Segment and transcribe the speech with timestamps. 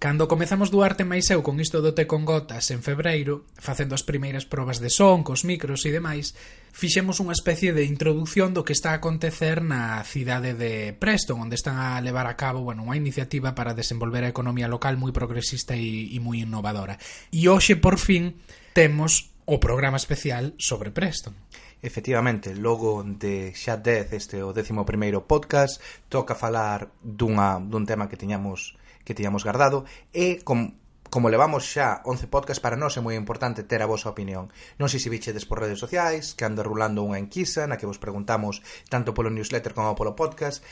[0.00, 4.00] Cando comezamos Duarte máis eu con isto do Té con Gotas en febreiro, facendo as
[4.00, 6.32] primeiras probas de son, cos micros e demais,
[6.72, 11.60] fixemos unha especie de introducción do que está a acontecer na cidade de Preston, onde
[11.60, 15.76] están a levar a cabo bueno, unha iniciativa para desenvolver a economía local moi progresista
[15.76, 16.96] e, e moi innovadora.
[17.28, 18.40] E hoxe, por fin,
[18.72, 21.36] temos o programa especial sobre Preston.
[21.84, 25.76] Efectivamente, logo de xa 10, este o 11 primeiro podcast,
[26.08, 30.76] toca falar dunha, dun tema que tiñamos que tiñamos gardado e com,
[31.10, 34.48] como levamos xa 11 podcast para nós é moi importante ter a vosa opinión.
[34.78, 37.98] Non sei se bichedes por redes sociais, que ando rulando unha enquisa na que vos
[37.98, 40.62] preguntamos tanto polo newsletter como polo podcast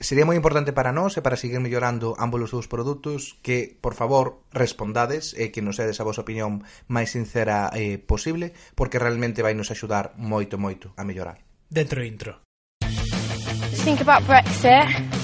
[0.00, 3.94] sería moi importante para nós e para seguir mellorando ambos os dous produtos que, por
[3.94, 9.46] favor, respondades e que nos edes a vosa opinión máis sincera eh, posible porque realmente
[9.46, 11.38] vai nos axudar moito, moito a mellorar.
[11.70, 12.42] Dentro intro.
[13.86, 15.23] Think about Brexit.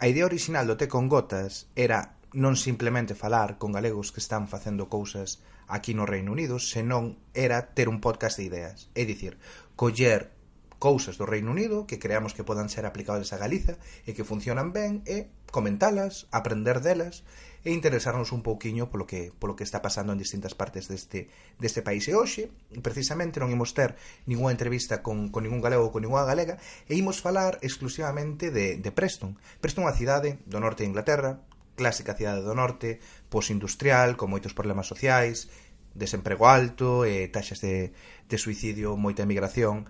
[0.00, 4.48] A idea original do Té con gotas era non simplemente falar con galegos que están
[4.48, 8.88] facendo cousas aquí no Reino Unido, senón era ter un podcast de ideas.
[8.96, 9.36] É dicir,
[9.76, 10.32] coller
[10.80, 13.76] cousas do Reino Unido que creamos que podan ser aplicables a Galiza
[14.08, 17.22] e que funcionan ben e comentalas, aprender delas
[17.62, 21.28] e interesarnos un pouquiño polo que polo que está pasando en distintas partes deste
[21.60, 22.48] deste país e hoxe,
[22.80, 26.56] precisamente non imos ter ningunha entrevista con con ningún galego ou con ningunha galega
[26.88, 29.36] e imos falar exclusivamente de de Preston.
[29.60, 31.44] Preston é unha cidade do norte de Inglaterra,
[31.76, 35.52] clásica cidade do norte, posindustrial, con moitos problemas sociais,
[35.92, 37.92] desemprego alto e taxas de,
[38.28, 39.84] de suicidio, moita emigración.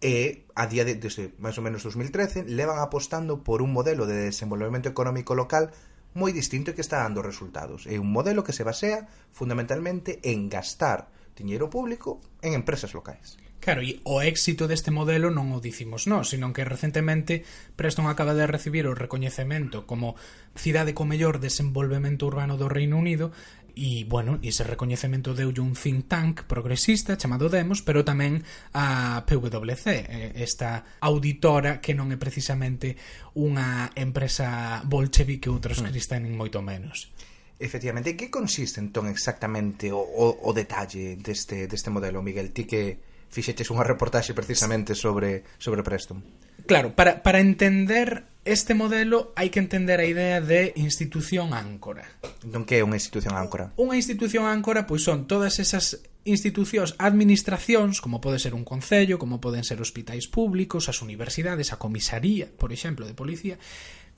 [0.00, 4.28] E a día de, desde máis ou menos 2013 levan apostando por un modelo de
[4.28, 5.72] desenvolvemento económico local
[6.16, 7.84] moi distinto e que está dando resultados.
[7.84, 13.36] É un modelo que se basea fundamentalmente en gastar diñeiro público en empresas locais.
[13.60, 17.42] Claro, e o éxito deste modelo non o dicimos nós, senón que recentemente
[17.74, 20.14] Preston acaba de recibir o recoñecemento como
[20.54, 23.34] cidade co mellor desenvolvemento urbano do Reino Unido
[23.76, 28.40] e, bueno, ese recoñecemento deulle un think tank progresista chamado Demos, pero tamén
[28.72, 32.96] a PwC, eh, esta auditora que non é precisamente
[33.36, 35.92] unha empresa bolchevique ou outros hmm.
[35.92, 37.12] cristán en moito menos.
[37.60, 42.56] Efectivamente, que consiste entón exactamente o, o, o detalle deste, deste modelo, Miguel?
[42.56, 42.96] Ti que,
[43.30, 46.22] fixeches unha reportaxe precisamente sobre sobre Preston.
[46.66, 52.06] Claro, para, para entender este modelo hai que entender a idea de institución áncora.
[52.42, 53.74] Entón que é unha institución áncora?
[53.74, 59.38] Unha institución áncora pois son todas esas institucións, administracións, como pode ser un concello, como
[59.38, 63.56] poden ser hospitais públicos, as universidades, a comisaría, por exemplo, de policía,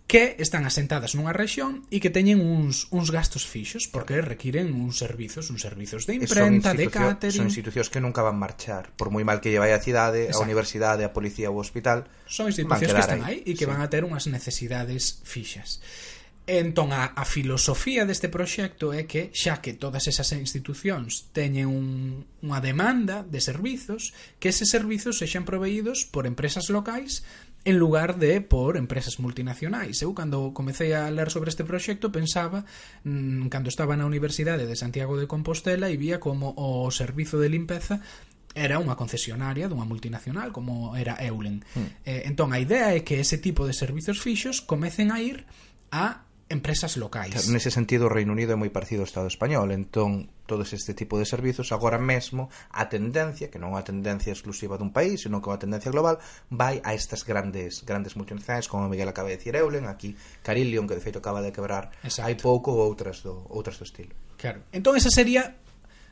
[0.09, 4.97] que están asentadas nunha rexión e que teñen uns, uns gastos fixos porque requiren uns
[4.97, 7.45] servizos, uns servizos de imprenta, de catering...
[7.45, 10.41] Son institucións que nunca van marchar, por moi mal que lle vai a cidade, Exacto.
[10.41, 12.09] a universidade, a policía ou o hospital...
[12.25, 13.71] Son institucións que están aí e que sí.
[13.71, 15.85] van a ter unhas necesidades fixas.
[16.49, 22.25] Entón, a, a filosofía deste proxecto é que, xa que todas esas institucións teñen un,
[22.41, 27.29] unha demanda de servizos, que eses servizos sexan proveídos por empresas locais
[27.65, 30.01] en lugar de por empresas multinacionais.
[30.03, 32.65] Eu cando comecei a ler sobre este proxecto pensaba
[33.05, 37.51] mmm, cando estaba na Universidade de Santiago de Compostela e vía como o servizo de
[37.51, 38.01] limpeza
[38.55, 41.63] era unha concesionaria dunha multinacional como era Eulen.
[41.77, 41.89] Mm.
[42.07, 45.45] Eh, entón a idea é que ese tipo de servizos fixos comecen a ir
[45.93, 47.49] a empresas locais.
[47.53, 51.21] Nese sentido, o Reino Unido é moi parecido ao Estado español, entón todos este tipo
[51.21, 55.45] de servizos agora mesmo a tendencia, que non é a tendencia exclusiva dun país, senón
[55.45, 56.17] que é a tendencia global,
[56.49, 60.97] vai a estas grandes grandes multinacionais, como Miguel acaba de decir, Eulen, aquí Carillion, que
[60.97, 62.25] de feito acaba de quebrar Exacto.
[62.25, 64.17] hai pouco, outras do outras do estilo.
[64.41, 64.65] Claro.
[64.73, 65.68] Entón esa sería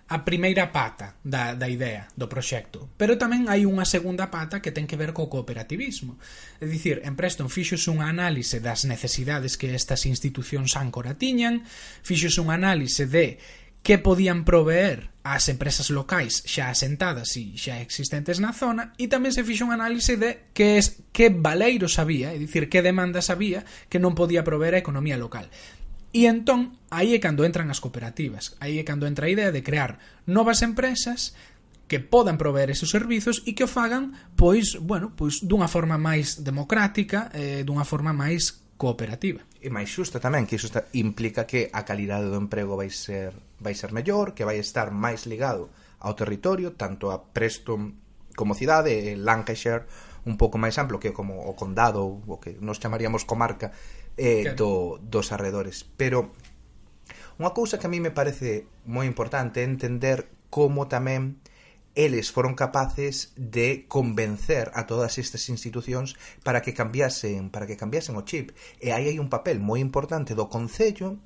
[0.09, 2.87] a primeira pata da, da idea do proxecto.
[2.95, 6.15] Pero tamén hai unha segunda pata que ten que ver co cooperativismo.
[6.63, 11.67] É dicir, en Preston fixos unha análise das necesidades que estas institucións áncora tiñan,
[12.07, 13.43] fixos unha análise de
[13.87, 19.35] que podían proveer ás empresas locais xa asentadas e xa existentes na zona e tamén
[19.35, 23.63] se fixo un análise de que es que valeiros había, é dicir, que demandas había
[23.91, 25.51] que non podía proveer a economía local.
[26.17, 29.61] E entón, aí é cando entran as cooperativas, aí é cando entra a idea de
[29.61, 31.37] crear novas empresas
[31.93, 36.41] que podan proveer esos servizos e que o fagan pois, bueno, pois dunha forma máis
[36.41, 39.45] democrática, eh, dunha forma máis cooperativa.
[39.61, 43.37] E máis xusta tamén, que iso está, implica que a calidade do emprego vai ser
[43.61, 45.69] vai ser mellor, que vai estar máis ligado
[46.01, 47.93] ao territorio, tanto a Preston
[48.33, 49.85] como cidade, Lancashire,
[50.25, 53.77] un pouco máis amplo que como o condado o que nos chamaríamos comarca
[54.17, 55.85] eh, do, dos arredores.
[55.97, 56.33] Pero
[57.37, 61.41] unha cousa que a mí me parece moi importante é entender como tamén
[61.97, 68.21] eles foron capaces de convencer a todas estas institucións para que cambiasen, para que cambiasen
[68.21, 68.53] o chip.
[68.81, 71.17] E aí hai un papel moi importante do Concello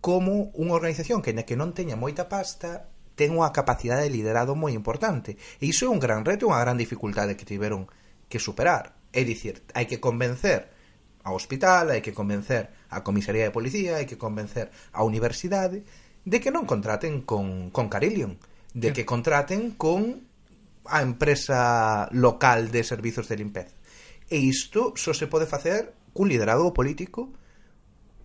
[0.00, 4.56] como unha organización que na que non teña moita pasta ten unha capacidade de liderado
[4.56, 5.36] moi importante.
[5.60, 7.84] E iso é un gran reto, unha gran dificultade que tiveron
[8.32, 8.96] que superar.
[9.12, 10.72] É dicir, hai que convencer
[11.24, 15.84] ao hospital, hai que convencer a comisaría de policía, hai que convencer a universidade
[16.24, 18.36] de que non contraten con, con Carillion,
[18.72, 20.24] de que contraten con
[20.86, 23.76] a empresa local de servizos de limpeza.
[24.30, 27.34] E isto só se pode facer cun liderado político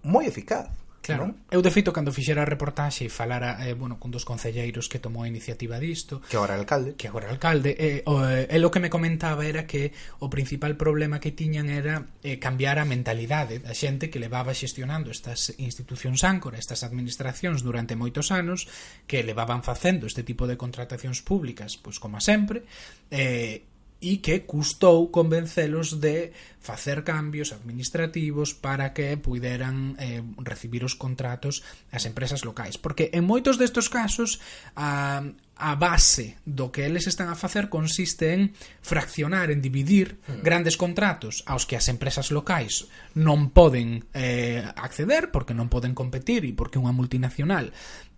[0.06, 0.70] moi eficaz.
[1.06, 1.30] Claro.
[1.30, 1.38] Non?
[1.54, 4.98] Eu de feito cando fixera a reportaxe e falara, eh, bueno, con dos concelleiros que
[4.98, 8.82] tomou a iniciativa disto, que agora alcalde, que agora alcalde, eh, o, eh, o que
[8.82, 13.78] me comentaba era que o principal problema que tiñan era eh, cambiar a mentalidade da
[13.78, 18.66] xente que levaba xestionando estas institucións áncora, estas administracións durante moitos anos,
[19.06, 22.66] que levaban facendo este tipo de contratacións públicas, pois como sempre,
[23.14, 23.75] eh,
[24.06, 26.30] e que custou convencelos de
[26.62, 32.78] facer cambios administrativos para que puideran eh, recibir os contratos as empresas locais.
[32.78, 34.38] Porque en moitos destos casos
[34.78, 35.26] a,
[35.58, 40.46] a base do que eles están a facer consiste en fraccionar, en dividir hmm.
[40.46, 42.86] grandes contratos aos que as empresas locais
[43.18, 47.74] non poden eh, acceder porque non poden competir e porque unha multinacional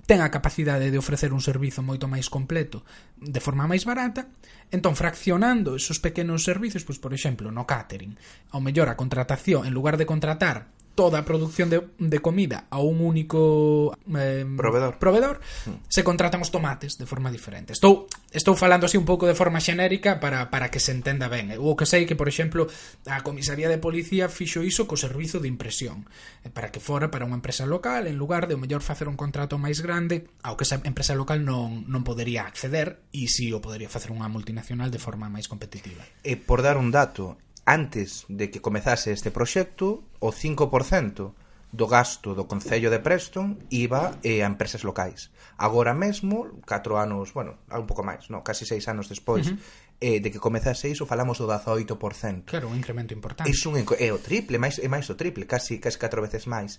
[0.08, 2.88] ten a capacidade de ofrecer un servizo moito máis completo
[3.20, 4.32] de forma máis barata,
[4.72, 8.16] entón fraccionando esos pequenos servizos, pois por exemplo, no catering,
[8.56, 12.82] ao mellor a contratación, en lugar de contratar toda a produción de, de comida a
[12.82, 15.38] un único eh, proveedor, proveedor
[15.70, 15.86] mm.
[15.86, 17.70] se contratan os tomates de forma diferente.
[17.70, 21.54] Estou estou falando así un pouco de forma xenérica para, para que se entenda ben.
[21.62, 22.66] O que sei que, por exemplo,
[23.06, 26.10] a comisaría de policía fixo iso co servizo de impresión,
[26.42, 29.22] eh, para que fora para unha empresa local, en lugar de o mellor facer un
[29.22, 33.62] contrato máis grande, ao que esa empresa local non, non podería acceder, e si o
[33.62, 36.02] podería facer unha multinacional de forma máis competitiva.
[36.26, 37.38] E por dar un dato,
[37.68, 41.36] antes de que comezase este proxecto, o 5%
[41.68, 45.36] do gasto do Concello de Preston iba eh, a empresas locais.
[45.60, 49.88] Agora mesmo, 4 anos, bueno, un pouco máis, no, casi 6 anos despois, uh -huh
[50.00, 52.46] eh, de que comezase iso falamos do 18%.
[52.46, 53.50] Claro, un incremento importante.
[53.50, 56.78] É, un, é o triple, máis, é máis o triple, casi, casi 4 veces máis.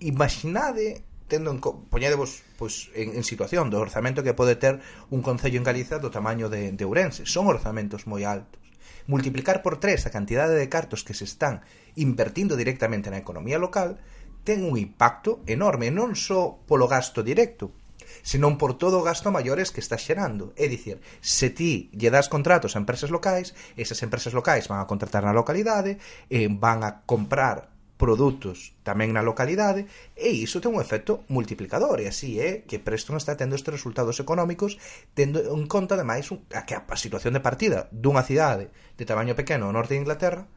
[0.00, 4.80] Imaginade tendo en, poñedevos pois, en, en situación do orzamento que pode ter
[5.12, 7.28] un concello en Galiza do tamaño de, de Ourense.
[7.28, 8.69] Son orzamentos moi altos
[9.10, 11.66] multiplicar por tres a cantidade de cartos que se están
[11.98, 13.98] invertindo directamente na economía local
[14.46, 17.74] ten un impacto enorme non só polo gasto directo,
[18.22, 20.54] senón por todo o gasto maiores que está xerando.
[20.56, 24.88] É dicir, se ti lle das contratos a empresas locais, esas empresas locais van a
[24.88, 25.98] contratar na localidade,
[26.30, 27.68] eh, van a comprar
[28.00, 29.84] produtos tamén na localidade
[30.16, 34.16] e iso ten un efecto multiplicador e así é que Preston está tendo estes resultados
[34.24, 34.80] económicos
[35.12, 39.68] tendo en conta ademais a que a situación de partida dunha cidade de tamaño pequeno
[39.68, 40.48] no norte de Inglaterra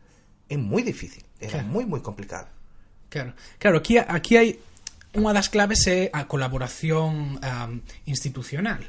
[0.48, 1.68] é moi difícil, é claro.
[1.68, 2.48] moi moi complicado.
[3.12, 4.56] Claro, claro aquí aquí hai
[5.14, 7.72] unha das claves é a colaboración um,
[8.08, 8.82] institucional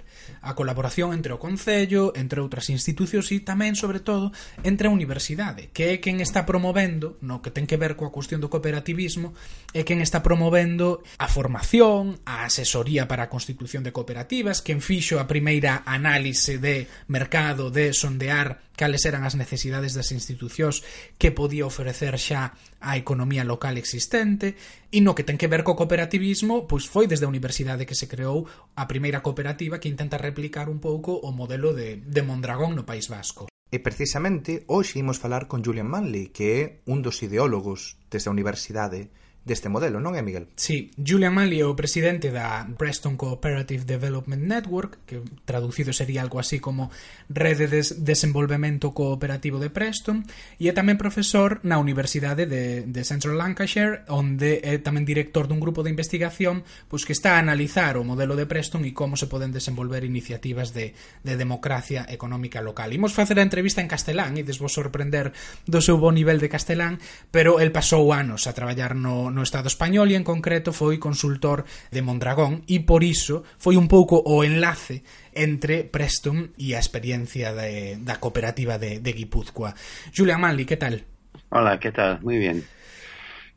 [0.43, 4.33] a colaboración entre o Concello, entre outras institucións e tamén, sobre todo,
[4.65, 8.41] entre a universidade, que é quen está promovendo, no que ten que ver coa cuestión
[8.41, 9.37] do cooperativismo,
[9.77, 15.21] é quen está promovendo a formación, a asesoría para a constitución de cooperativas, quen fixo
[15.21, 20.83] a primeira análise de mercado de sondear cales eran as necesidades das institucións
[21.19, 24.59] que podía ofrecer xa a economía local existente
[24.91, 28.11] e no que ten que ver co cooperativismo pois foi desde a universidade que se
[28.11, 32.87] creou a primeira cooperativa que intenta replicar un pouco o modelo de, de Mondragón no
[32.87, 33.47] País Vasco.
[33.75, 38.35] E precisamente hoxe imos falar con Julian Manley, que é un dos ideólogos desde a
[38.35, 39.11] universidade
[39.45, 40.49] deste modelo, non é, Miguel?
[40.57, 46.41] Sí, Julian Mali é o presidente da Preston Cooperative Development Network, que traducido sería algo
[46.41, 46.89] así como
[47.29, 50.25] Rede de Desenvolvemento Cooperativo de Preston,
[50.57, 55.61] e é tamén profesor na Universidade de, de Central Lancashire, onde é tamén director dun
[55.61, 59.29] grupo de investigación pois que está a analizar o modelo de Preston e como se
[59.29, 62.97] poden desenvolver iniciativas de, de democracia económica local.
[62.97, 65.37] Imos facer a entrevista en castelán e desvos sorprender
[65.69, 66.97] do seu bo nivel de castelán,
[67.29, 71.67] pero el pasou anos a traballar no, no Estado español e en concreto foi consultor
[71.91, 75.03] de Mondragón e por iso foi un pouco o enlace
[75.35, 79.75] entre Preston e a experiencia de, da cooperativa de, de Guipúzcoa.
[80.15, 81.03] Julia Manley, que tal?
[81.51, 82.23] Hola, ¿qué tal?
[82.23, 82.65] Muy bien.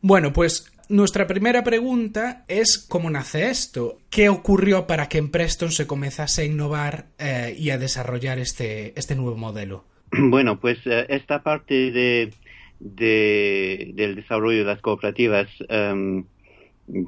[0.02, 4.00] Bueno, pues nuestra primera pregunta es cómo nace esto.
[4.10, 8.98] ¿Qué ocurrió para que en Preston se comenzase a innovar eh, y a desarrollar este,
[8.98, 9.86] este nuevo modelo?
[10.12, 12.34] Bueno, pues eh, esta parte de
[12.80, 16.26] de, del desarrollo de las cooperativas um,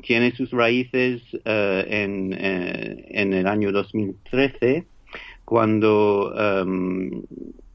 [0.03, 4.85] tiene sus raíces uh, en, uh, en, el año 2013,
[5.45, 7.23] cuando um,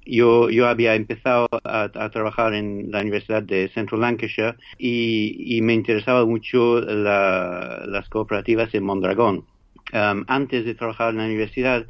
[0.04, 5.72] yo, yo había empezado a, trabajar en la Universidad de Central Lancashire y, y me
[5.72, 9.44] interesaba mucho la, las cooperativas en Mondragón.
[9.92, 11.86] Um, antes de trabajar en la universidad,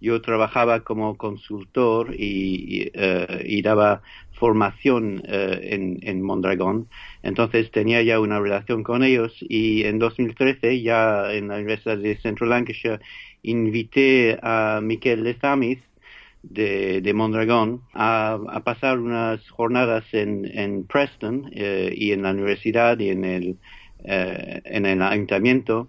[0.00, 2.90] yo trabajaba como consultor y,
[3.44, 4.02] y daba
[4.38, 6.88] formación uh, en, en, Mondragón.
[7.22, 12.16] Entonces tenía ya una relación con ellos y en 2013, ya en la Universidad de
[12.18, 13.00] Central Lancashire,
[13.42, 15.80] invité a Miquel Lezamiz
[16.42, 23.10] de, de Mondragón a, pasar unas jornadas en, Preston eh, y en la universidad y
[23.10, 23.56] en el,
[24.04, 25.88] eh, en el ayuntamiento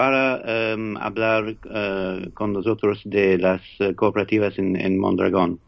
[0.00, 0.40] para
[0.74, 5.60] um, hablar uh, con nosotros de las uh, cooperativas en, en, Mondragón.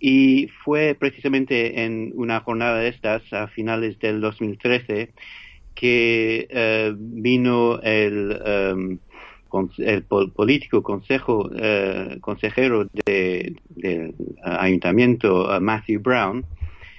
[0.00, 5.10] Y fue precisamente en una jornada de estas, a finales del 2013,
[5.74, 8.98] que uh, vino el,
[9.80, 11.50] el político consejo,
[12.22, 14.14] consejero del de,
[14.44, 16.46] ayuntamiento, Matthew Brown,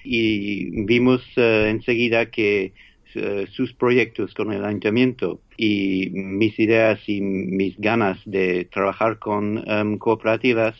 [0.04, 2.74] y vimos enseguida que
[3.18, 9.68] uh, sus proyectos con el ayuntamiento y mis ideas y mis ganas de trabajar con
[9.70, 10.76] um, cooperativas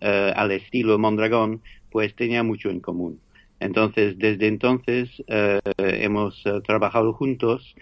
[0.00, 3.20] uh, al estilo Mondragón, pues tenía mucho en común.
[3.60, 7.74] Entonces, desde entonces uh, hemos trabajado juntos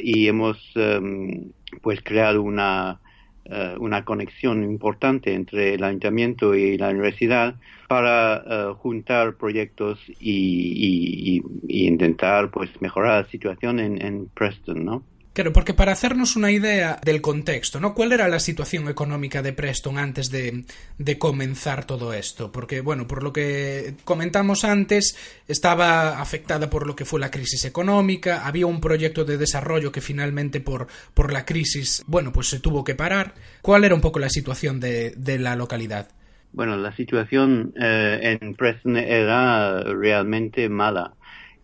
[0.00, 3.00] y hemos um, pues creado una
[3.46, 7.56] uh, una conexión importante entre el ayuntamiento y la universidad
[7.88, 14.84] para uh, juntar proyectos y, y, y, intentar pues mejorar la situación en, en Preston,
[14.84, 15.02] ¿no?
[15.32, 17.94] Claro, porque para hacernos una idea del contexto, ¿no?
[17.94, 20.64] ¿Cuál era la situación económica de Preston antes de,
[20.98, 22.52] de, comenzar todo esto?
[22.52, 25.16] Porque, bueno, por lo que comentamos antes,
[25.48, 30.02] estaba afectada por lo que fue la crisis económica, había un proyecto de desarrollo que
[30.02, 33.34] finalmente por, por la crisis, bueno, pues se tuvo que parar.
[33.62, 36.08] ¿Cuál era un poco la situación de, de la localidad?
[36.52, 41.14] Bueno, la situación eh, en Preston era realmente mala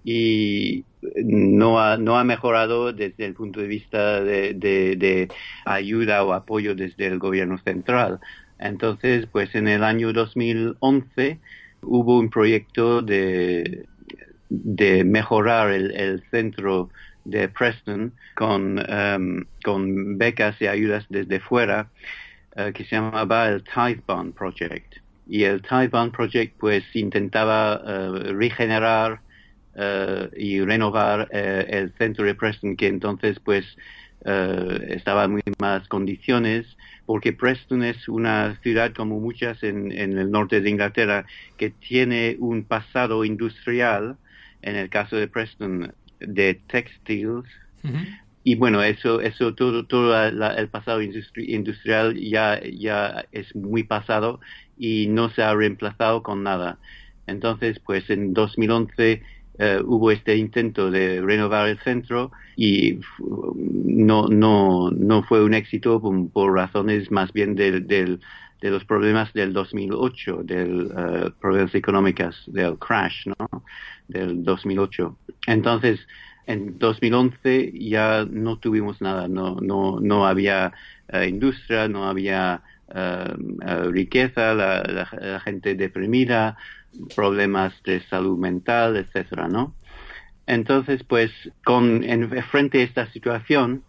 [0.04, 0.84] y
[1.24, 5.28] no ha, no ha mejorado desde el punto de vista de, de,
[5.64, 8.20] ayuda o apoyo desde el gobierno central.
[8.58, 11.38] Entonces, pues en el año 2011
[11.82, 13.86] hubo un proyecto de,
[14.48, 16.90] de mejorar el, el centro
[17.24, 21.90] de Preston con, um, con becas y ayudas desde fuera
[22.56, 23.62] uh, que se llamaba el
[24.06, 24.96] Bond Project.
[25.28, 29.20] Y el Bond Project pues intentaba uh, regenerar
[30.36, 31.36] y renovar uh,
[31.68, 33.64] el centro de Preston, que entonces pues
[34.24, 36.66] uh, estaba en muy más condiciones,
[37.06, 41.24] porque Preston es una ciudad como muchas en, en, el norte de Inglaterra
[41.56, 44.16] que tiene un pasado industrial,
[44.62, 47.44] en el caso de Preston, de textiles.
[47.84, 48.18] Uh -huh.
[48.44, 53.54] Y bueno, eso, eso todo, todo la, la, el pasado industri industrial ya, ya es
[53.54, 54.40] muy pasado
[54.78, 56.78] y no se ha reemplazado con nada.
[57.26, 59.22] Entonces, pues en 2011
[59.60, 66.00] Uh, hubo este intento de renovar el centro y no, no, no fue un éxito
[66.32, 68.20] por, razones más bien del, del,
[68.60, 73.64] de los problemas del 2008, del uh, problemas económicos, del crash, ¿no?
[74.06, 75.18] Del 2008.
[75.48, 76.06] Entonces,
[76.46, 80.72] en 2011 ya no tuvimos nada, no, no, no había
[81.12, 82.62] uh, industria, no había
[83.90, 86.56] riqueza, la gente deprimida,
[87.14, 89.74] problemas de salud mental, etcétera, ¿no?
[90.46, 91.30] Entonces, pues,
[91.64, 93.82] con, en, frente a esta situación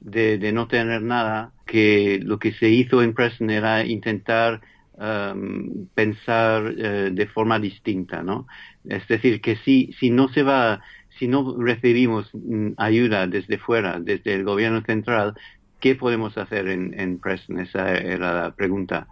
[0.00, 4.62] de, no tener nada, que lo que se hizo en Preston era intentar
[4.94, 8.46] um, pensar uh, de forma distinta, ¿no?
[8.88, 10.80] Es decir, que si, si no se va,
[11.18, 15.34] si no recibimos mm, ayuda desde fuera, desde el gobierno central,
[15.78, 17.60] ¿qué podemos hacer en, en Preston?
[17.60, 19.08] Esa era la pregunta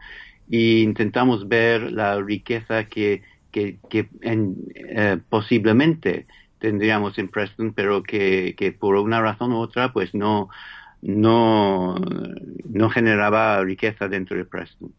[0.49, 6.26] y intentamos ver la riqueza que, que, que eh, posiblemente
[6.59, 10.49] tendríamos en Preston, pero que, que, por una razón u otra pues no,
[11.03, 11.97] no,
[12.65, 14.93] no generaba riqueza dentro de Preston.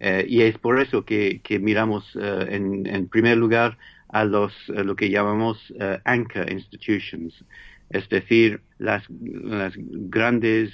[0.00, 3.78] Eh, y es por eso que, que miramos uh, en, en, primer lugar
[4.08, 5.72] a los lo que llamamos
[6.04, 7.44] anchor institutions,
[7.90, 10.72] es decir, las, las grandes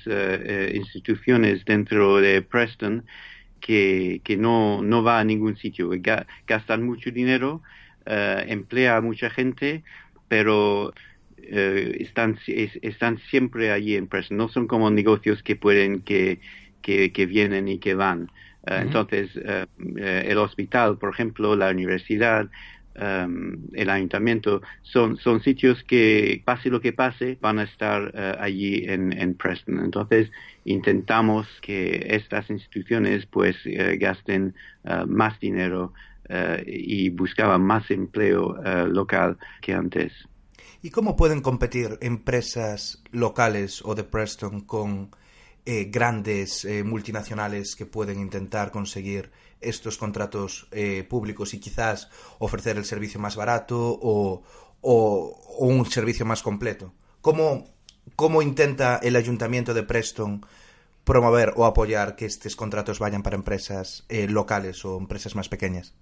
[0.75, 3.05] instituciones dentro de Preston
[3.61, 5.91] que, que no, no va a ningún sitio,
[6.47, 7.63] gastan mucho dinero,
[8.07, 9.85] uh, emplea a mucha gente,
[10.29, 10.93] pero
[11.37, 14.37] eh, están, es- están siempre allí en Preston.
[14.39, 16.41] No son como negocios que pueden, que,
[16.83, 18.31] que, que vienen y que van.
[18.67, 18.79] Eh.
[18.83, 19.67] Entonces, eh,
[19.99, 22.51] eh, el hospital, por ejemplo, la universidad,
[22.97, 28.37] um, el ayuntamiento, son, son sitios que, pase lo que pase, van a estar eh,
[28.39, 29.81] allí en, en Preston.
[29.85, 30.31] Entonces,
[30.65, 34.55] intentamos que estas instituciones pues eh, gasten
[34.85, 35.93] eh, más dinero
[36.65, 38.55] y buscaban más empleo
[38.87, 40.13] local que antes.
[40.81, 45.11] ¿Y cómo pueden competir empresas locales o de Preston con
[45.67, 52.77] eh, grandes eh, multinacionales que pueden intentar conseguir estos contratos eh, públicos y quizás ofrecer
[52.79, 54.43] el servicio más barato o,
[54.81, 56.95] o- un servicio más completo?
[57.21, 57.69] ¿Cómo,
[58.17, 60.45] ¿Cómo intenta el ayuntamiento de Preston
[61.05, 65.95] promover o apoyar que estos contratos vayan para empresas locales o empresas más pequeñas?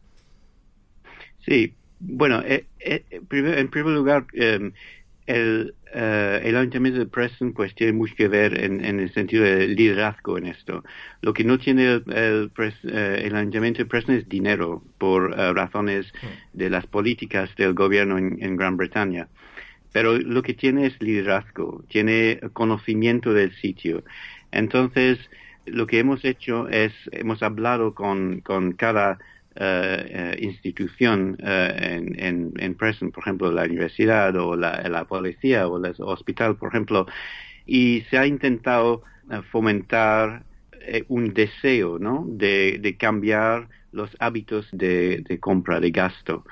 [1.47, 4.73] Sí, bueno, en primer lugar, eh,
[5.29, 9.69] el, eh, el ayuntamiento de Preston pues tiene mucho que ver en, el sentido de
[9.69, 10.83] liderazgo en esto.
[11.21, 12.53] Lo que no tiene el, el
[12.85, 16.11] eh, ayuntamiento de Preston es dinero por eh, razones
[16.55, 19.29] de las políticas del gobierno en, en Gran Bretaña.
[19.93, 24.05] Pero lo que tiene es liderazgo, tiene conocimiento del sitio.
[24.51, 25.19] Entonces,
[25.67, 29.19] lo que hemos hecho es, hemos hablado con, con cada
[30.41, 35.85] institución eh, en, en, en Preston, por ejemplo, la universidad o la, la policía o
[35.85, 37.07] el hospital, por ejemplo,
[37.67, 40.45] y se ha intentado eh, fomentar
[40.81, 42.25] eh, un deseo, ¿no?
[42.29, 46.45] De, de cambiar los hábitos de, de compra, de gasto.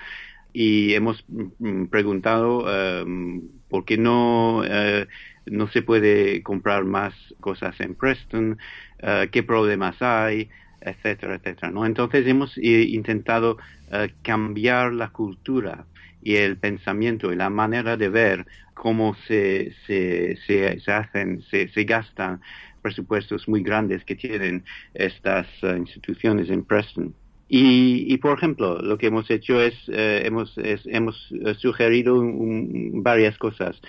[0.53, 2.67] Y hemos mm, preguntado
[3.03, 5.07] em, por qué no, eh,
[5.47, 8.59] no se puede comprar más cosas en Preston,
[8.99, 10.49] eh, qué problemas hay,
[10.81, 11.87] etcétera, etcétera, ¿no?
[11.87, 13.57] Entonces hemos eh, intentado
[13.89, 15.89] eh, cambiar la cultura
[16.21, 21.69] y el pensamiento y la manera de ver cómo se, se, se, se hacen, se,
[21.69, 22.41] se gastan
[22.83, 27.17] presupuestos muy grandes que tienen estas eh, instituciones en Preston.
[27.49, 31.17] Y, y, por ejemplo, lo que hemos hecho es, eh, hemos, hemos
[31.59, 33.81] sugerido un- varias cosas.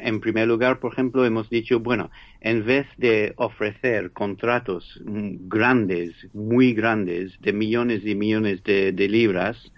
[0.00, 6.74] En primer lugar, por ejemplo, hemos dicho, bueno, en vez de ofrecer contratos grandes, muy
[6.74, 9.72] grandes, de millones y millones de, libras,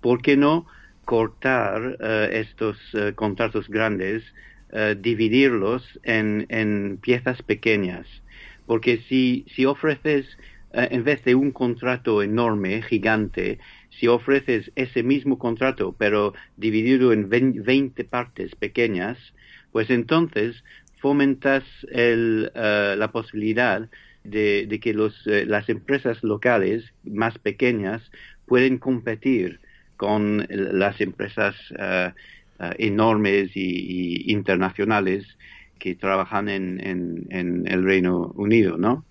[0.00, 0.66] ¿por qué no
[1.04, 4.24] cortar eh, estos eh, contratos grandes,
[4.72, 8.06] eh, dividirlos en, en piezas pequeñas?
[8.66, 10.26] Porque si, si ofreces,
[10.70, 13.58] en vez de un contrato enorme, gigante,
[13.90, 19.18] si ofreces ese mismo contrato, pero dividido en vein- 20 partes pequeñas,
[19.78, 20.64] pues entonces
[20.96, 21.62] fomentas
[21.92, 23.88] el, eh, la posibilidad
[24.24, 28.02] de, que los, eh, las empresas locales más pequeñas
[28.44, 29.60] pueden competir
[29.96, 32.10] con las empresas eh,
[32.76, 35.24] enormes y internacionales
[35.78, 39.04] que trabajan en, en, en el Reino Unido, ¿no?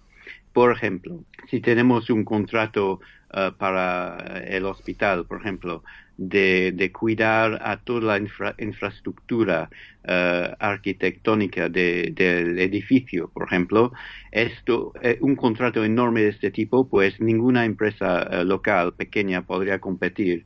[0.52, 3.00] Por ejemplo, si tenemos un contrato
[3.34, 5.84] eh, para el hospital, por ejemplo,
[6.16, 9.70] de, de cuidar a toda la infra- infraestructura
[10.04, 13.92] eh, arquitectónica de- del edificio, por ejemplo,
[14.32, 20.46] esto, eh, un contrato enorme de este tipo, pues ninguna empresa local pequeña podría competir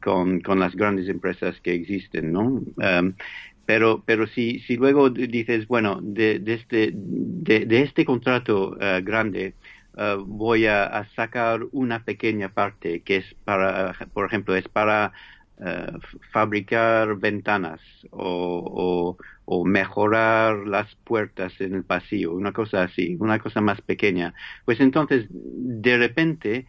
[0.00, 2.60] con, las grandes empresas que existen, ¿no?
[2.80, 3.16] Em,
[3.64, 9.56] pero, pero si, si luego dices, bueno, de, este, de, este contrato grande
[9.96, 15.12] eh, voy a, sacar una pequeña parte que es para, por ejemplo, es para
[15.64, 15.92] eh,
[16.32, 17.80] fabricar ventanas
[18.10, 23.80] o, o, o mejorar las puertas en el pasillo, una cosa así, una cosa más
[23.82, 24.34] pequeña.
[24.64, 26.66] Pues entonces, de repente,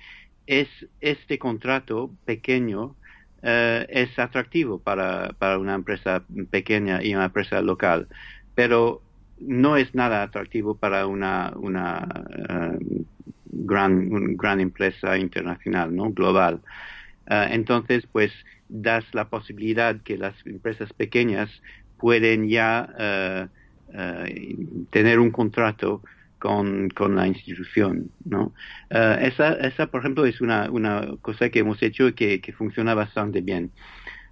[0.48, 0.70] es
[1.02, 2.96] este contrato pequeño
[3.44, 8.08] eh, es atractivo para, para una empresa pequeña y una empresa local,
[8.56, 9.04] pero
[9.40, 12.08] no es nada atractivo para una, una
[12.50, 13.06] eh,
[13.46, 16.12] gran, un- gran empresa internacional, ¿no?
[16.12, 16.62] Global.
[17.28, 18.34] Eh, entonces, pues,
[18.68, 21.52] das la posibilidad que las empresas pequeñas
[21.98, 23.48] pueden ya eh,
[24.92, 26.04] tener un contrato
[26.40, 28.54] con, con la institución, ¿no?
[28.90, 33.42] Esa, esa, por ejemplo, es una, una cosa que hemos hecho que, que funciona bastante
[33.42, 33.74] bien.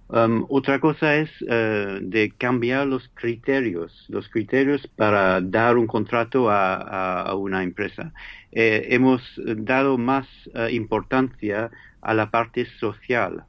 [0.08, 6.48] Um, otra cosa es eh, de cambiar los criterios, los criterios para dar un contrato
[6.48, 8.12] a, una empresa.
[8.52, 9.20] Eh, hemos
[9.56, 13.44] dado más eh, importancia a la parte social.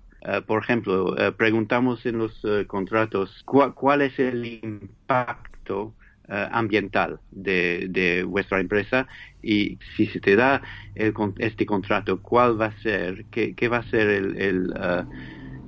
[0.45, 5.93] Por ejemplo, preguntamos en los contratos cuál, es el impacto
[6.27, 9.07] ambiental de, de vuestra empresa
[9.41, 10.61] y si se te da
[10.95, 14.35] el este contrato, cuál va a ser, qué, va a ser el,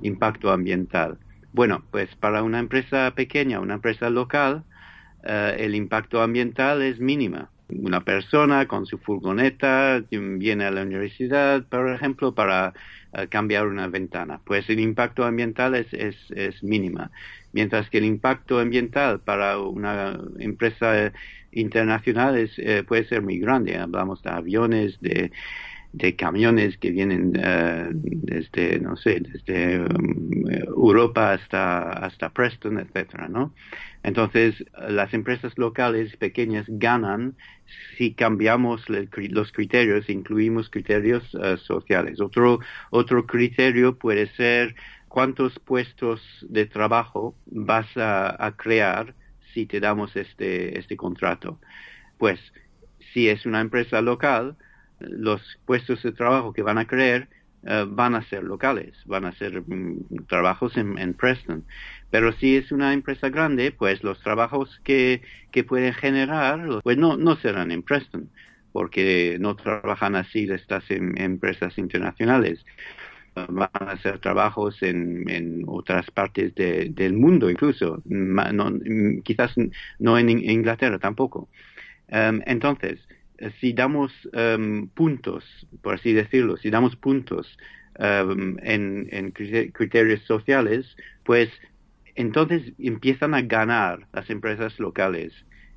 [0.02, 1.18] impacto ambiental.
[1.52, 4.64] Bueno, pues para una empresa pequeña, una empresa local,
[5.24, 7.50] eh, el impacto ambiental es mínima.
[7.68, 12.72] Una persona con su furgoneta viene a la universidad, por ejemplo, para
[13.12, 14.40] eh, cambiar una ventana.
[14.44, 17.10] Pues el impacto ambiental es, es, es mínima.
[17.52, 21.12] Mientras que el impacto ambiental para una empresa
[21.52, 23.76] internacional es, eh, puede ser muy grande.
[23.76, 25.30] Hablamos de aviones, de,
[25.92, 33.28] de camiones que vienen eh, desde, no sé, desde um, Europa hasta, hasta Preston, etcétera,
[33.28, 33.52] ¿no?
[34.02, 37.34] Entonces, las empresas locales pequeñas ganan
[37.98, 42.20] si cambiamos los criterios, incluimos criterios uh, sociales.
[42.20, 44.74] Otro, otro criterio puede ser
[45.08, 49.14] cuántos puestos de trabajo vas a, a crear
[49.52, 51.58] si te damos este, este contrato.
[52.16, 52.40] Pues,
[53.12, 54.56] si es una empresa local,
[55.00, 57.28] los puestos de trabajo que van a crear
[57.62, 61.64] eh, van a ser locales, van a ser mm, trabajos en, Preston.
[62.10, 67.16] Pero si es una empresa grande, pues los trabajos que, que pueden generar, pues no,
[67.18, 68.30] no serán en Preston,
[68.72, 72.64] porque no trabajan así estas em, empresas internacionales.
[73.34, 79.54] Van a ser trabajos en, otras partes del mundo incluso, mm, quizás
[79.98, 81.48] no en Inglaterra tampoco.
[82.08, 83.00] Em, entonces,
[83.60, 85.44] si damos um, puntos,
[85.82, 87.56] por así decirlo, si damos puntos
[87.98, 89.32] um, en,
[89.72, 91.48] criterios sociales, pues
[92.14, 95.32] entonces empiezan a ganar las empresas locales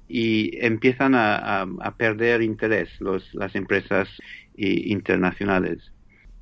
[0.10, 1.66] y empiezan a,
[1.98, 4.10] perder interés las empresas
[4.56, 5.93] internacionales.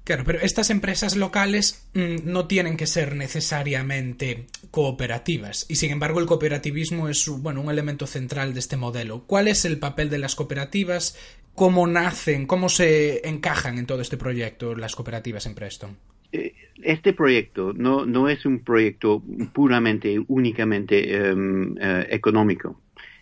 [0.04, 6.20] Claro, pero estas empresas locales mmm, no tienen que ser necesariamente cooperativas y sin embargo
[6.20, 9.24] el cooperativismo es bueno, un elemento central de este modelo.
[9.28, 11.18] ¿Cuál es el papel de las cooperativas?
[11.54, 12.48] ¿Cómo nacen?
[12.48, 15.98] ¿Cómo se encajan en todo este proyecto las cooperativas en Preston?
[16.32, 19.22] Eh, este proyecto no, no es un proyecto
[19.54, 22.80] puramente, únicamente um, uh, económico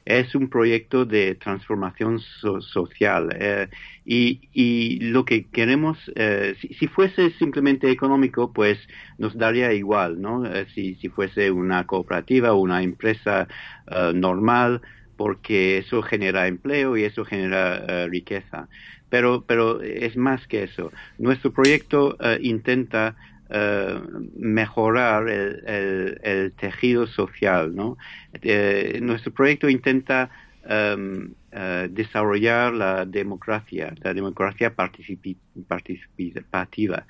[0.09, 3.67] es un proyecto de transformación social eh,
[4.03, 8.79] y, lo que queremos, eh, si, fuese simplemente económico, pues
[9.19, 10.47] nos daría igual, ¿no?
[10.47, 13.47] Eh, si, si, fuese una cooperativa o una empresa
[14.15, 14.81] normal,
[15.15, 18.67] porque eso genera empleo y eso genera riqueza.
[19.09, 20.91] Pero, pero es más que eso.
[21.17, 23.15] Nuestro proyecto intenta
[23.51, 23.99] eh,
[24.35, 27.73] mejorar el, tejido social.
[28.43, 30.29] Eh, nuestro proyecto intenta
[30.63, 37.07] em, eh, desarrollar la democracia, la democracia participativa.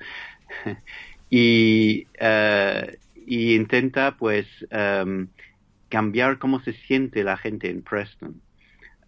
[1.30, 2.06] y,
[3.26, 5.28] intenta pues em,
[5.90, 8.40] cambiar cómo se siente la gente en Preston.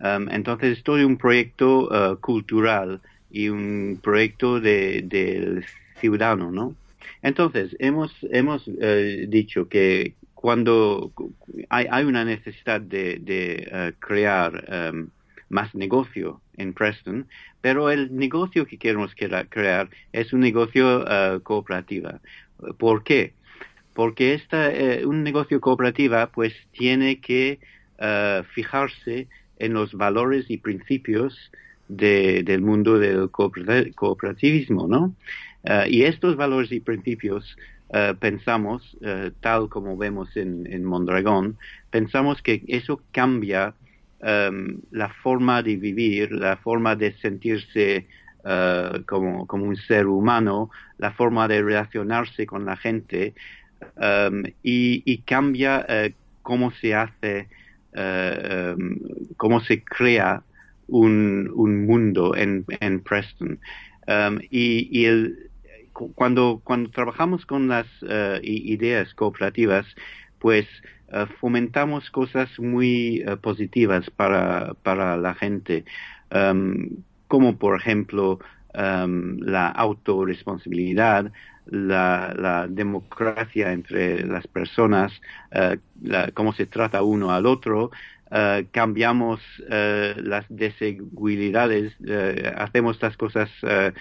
[0.01, 5.65] Em, entonces es todo un proyecto cultural y un proyecto de, del
[5.99, 6.77] ciudadano, ¿no?
[7.23, 11.13] Entonces, hemos, hemos eh, dicho que cuando
[11.69, 15.09] hay, hay una necesidad de, uh, crear um,
[15.49, 17.29] más negocio en Preston,
[17.61, 22.11] pero el negocio que queremos crear es un negocio uh, cooperativo.
[22.77, 23.35] ¿Por qué?
[23.95, 27.61] Porque esta, uh, un negocio cooperativa pues tiene que
[28.55, 29.29] fijarse
[29.61, 31.53] en los valores y principios
[31.87, 35.15] de, del mundo del cooperativismo, ¿no?
[35.65, 37.57] Uh, y estos valores y principios
[37.91, 41.57] uh, pensamos, uh, tal como vemos en, en, Mondragón,
[41.91, 43.75] pensamos que eso cambia
[44.21, 48.07] um, la forma de vivir, la forma de sentirse
[49.07, 53.35] como, como, un ser humano, la forma de relacionarse con la gente
[53.95, 55.87] um, y, cambia
[56.43, 57.49] cómo se hace,
[57.95, 58.99] um,
[59.37, 60.43] cómo se crea
[60.89, 62.65] un, un mundo en,
[63.05, 63.61] Preston.
[64.51, 65.52] y el,
[66.15, 69.87] cuando, cuando trabajamos con las uh, ideas cooperativas,
[70.39, 70.67] pues
[71.09, 75.85] uh, fomentamos cosas muy uh, positivas para, para la gente,
[76.35, 76.89] um,
[77.29, 78.41] como por ejemplo
[78.75, 81.33] um, la autorresponsabilidad,
[81.67, 85.13] la, democracia entre las personas,
[86.35, 87.93] cómo se trata uno al otro,
[88.73, 91.95] cambiamos las desigualdades,
[92.57, 93.93] hacemos las cosas eh,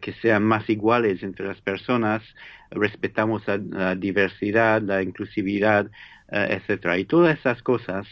[0.00, 2.22] que sean más iguales entre las personas,
[2.70, 5.86] respetamos la, diversidad, la inclusividad,
[6.28, 6.98] uh, etcétera.
[6.98, 8.06] Y todas esas cosas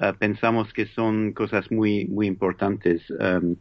[0.00, 3.56] uh, pensamos que son cosas muy, muy importantes um,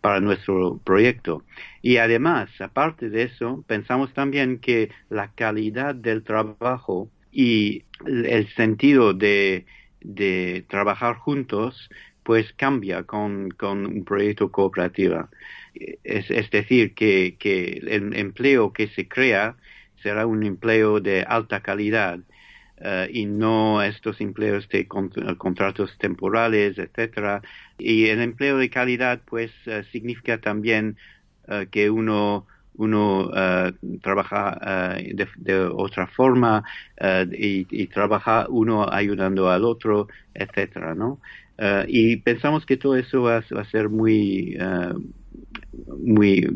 [0.00, 1.42] para nuestro proyecto.
[1.82, 9.12] Y además, aparte de eso, pensamos también que la calidad del trabajo y el sentido
[9.12, 9.66] de,
[10.00, 11.90] de trabajar juntos
[12.22, 15.28] pues cambia con, con un proyecto cooperativo.
[16.04, 19.56] Es, es decir, que, que, el empleo que se crea
[20.02, 22.20] será un empleo de alta calidad
[22.78, 27.42] eh, y no estos empleos de cont- contratos temporales, etcétera.
[27.78, 30.98] Y el empleo de calidad, pues, eh, significa también
[31.48, 32.46] eh, que uno
[32.78, 33.30] uno
[34.02, 34.96] trabaja
[35.36, 36.62] de, otra forma
[37.32, 41.20] y, trabaja uno ayudando al otro, etcétera, ¿no?
[41.88, 44.56] Y pensamos que todo eso va, a- va a ser muy
[45.98, 46.46] muy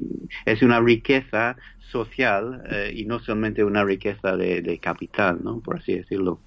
[0.46, 1.56] es una riqueza
[1.90, 5.60] social eh, y no solamente una riqueza de, de capital, ¿no?
[5.60, 6.40] Por así decirlo.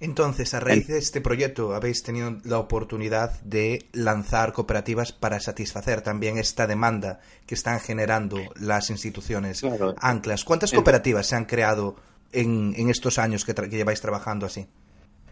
[0.00, 6.02] Entonces, a raíz de este proyecto, habéis tenido la oportunidad de lanzar cooperativas para satisfacer
[6.02, 9.94] también esta demanda que están generando las instituciones Claro.
[9.98, 10.44] anclas.
[10.44, 11.96] ¿Cuántas cooperativas se han creado
[12.32, 14.66] en, en estos años que, tra- que lleváis trabajando así?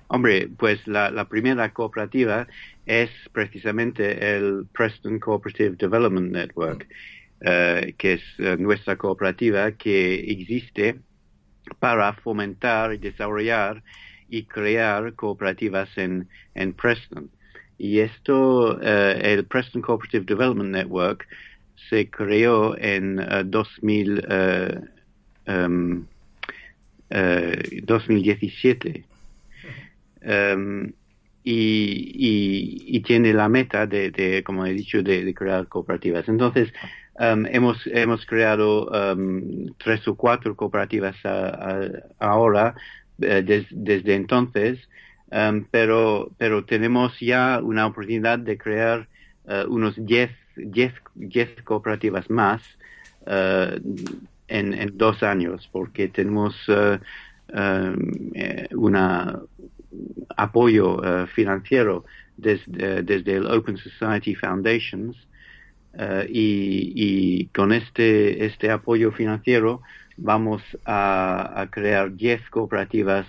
[0.09, 2.47] Hombre, pues la, primera cooperativa
[2.87, 6.87] es precisamente el Preston Cooperative Development Network,
[7.41, 11.01] eh, que es eh, nuestra cooperativa que existe
[11.79, 13.83] para fomentar, desarrollar
[14.29, 17.31] y crear cooperativas en, en Preston.
[17.79, 21.27] Y esto, eh, el Preston Cooperative Development Network,
[21.89, 24.81] se creó en eh, 2000, eh,
[25.47, 26.07] em,
[27.11, 29.05] eh, 2017
[30.25, 30.93] um,
[31.43, 34.11] y, y, y tiene la meta de,
[34.45, 36.29] como he dicho, de, crear cooperativas.
[36.29, 36.73] Entonces,
[37.19, 41.17] um, hemos, hemos creado um, tres o cuatro cooperativas
[42.19, 42.75] ahora,
[43.21, 44.89] eh, des- desde entonces,
[45.71, 49.09] pero, pero tenemos ya una oportunidad de crear
[49.47, 52.63] eh, unos 10 10 10 cooperativas más
[53.27, 53.81] eh,
[54.49, 56.55] en, dos años, porque tenemos
[58.77, 59.41] una
[60.37, 62.05] apoyo eh, financiero
[62.37, 65.17] desde, desde el Open Society Foundations
[65.95, 69.83] eh, y, con este, este apoyo financiero
[70.17, 73.27] vamos a, crear 10 cooperativas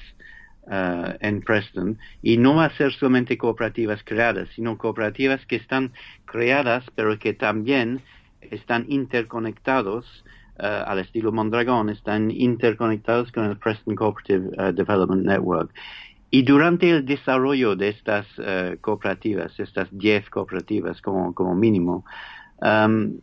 [0.69, 5.93] eh, en Preston y no va a ser solamente cooperativas creadas, sino cooperativas que están
[6.25, 8.01] creadas pero que también
[8.41, 10.05] están interconectados
[10.57, 15.71] eh, al estilo Mondragón, están interconectados con el Preston Cooperative eh, Development Network.
[16.35, 22.03] Y durante el desarrollo de estas eh, cooperativas, estas 10 cooperativas como, mínimo,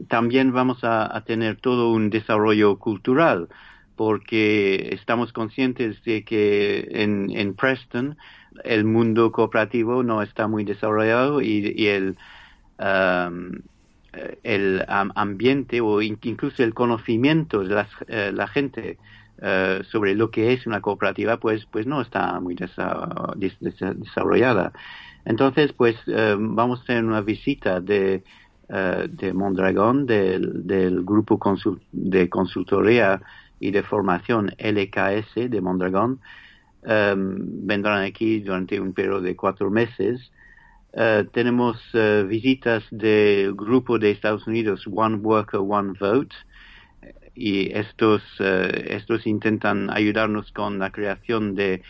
[0.08, 3.50] también vamos a, tener todo un desarrollo cultural,
[3.96, 8.16] porque estamos conscientes de que en, Preston
[8.64, 12.16] el mundo cooperativo no está muy desarrollado y, el,
[14.42, 18.96] el am- ambiente o in- incluso el conocimiento de eh, la gente
[19.42, 23.78] eh, sobre lo que es una cooperativa, pues, pues no está muy desa- des- des-
[23.98, 24.72] desarrollada.
[25.24, 28.24] Entonces, pues eh, vamos a tener una visita de,
[28.68, 31.40] eh, de Mondragón, del, del grupo
[31.92, 33.22] de consultoría
[33.60, 36.20] y de formación LKS de Mondragón.
[36.82, 40.32] Vendrán aquí durante un periodo de cuatro meses.
[41.32, 41.78] Tenemos
[42.28, 46.34] visitas del grupo de Estados Unidos One Worker, One Vote
[47.34, 51.82] y estos, eh, estos intentan ayudarnos con la creación de,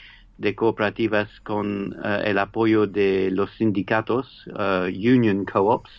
[0.56, 5.90] cooperativas con eh, el apoyo de los sindicatos, eh, union co-ops.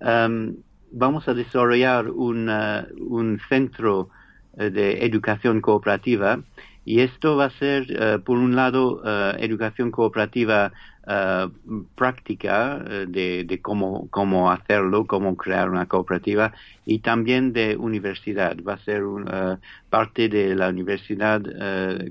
[0.00, 0.56] Um,
[0.92, 4.10] vamos a desarrollar un, eh, un centro
[4.54, 6.38] de educación cooperativa
[6.84, 10.72] y esto va a ser, eh, por un lado, eh, educación cooperativa
[11.06, 11.48] eh,
[11.94, 16.52] práctica de, cómo, cómo hacerlo, cómo crear una cooperativa
[16.84, 18.56] y también de universidad.
[18.66, 19.56] Va a ser un, eh,
[19.90, 21.42] parte de la universidad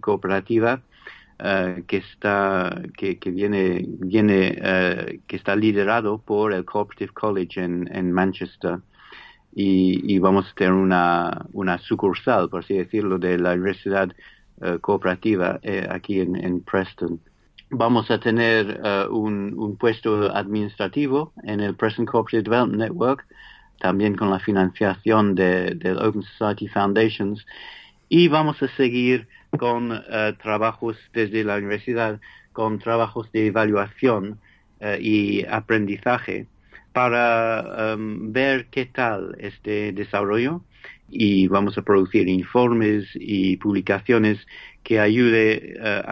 [0.01, 0.81] cooperativa
[1.88, 8.79] que está que, viene viene que está liderado por el Cooperative College en, en Manchester
[9.55, 14.13] y, y vamos a tener una, una sucursal, por así decirlo, de la universidad
[14.82, 17.19] cooperativa eh, aquí en, en Preston.
[17.74, 23.26] Vamos a tener eh, un, un puesto administrativo en el Preston Cooperative Development Network,
[23.80, 27.45] también con la financiación de, del Open Society Foundations,
[28.10, 32.19] y vamos a seguir con eh, trabajos desde la universidad,
[32.52, 34.38] con trabajos de evaluación
[34.82, 36.47] eh, y aprendizaje
[36.91, 40.62] para em, ver qué tal este desarrollo
[41.12, 44.39] y vamos a producir informes y publicaciones
[44.84, 46.04] que ayude eh,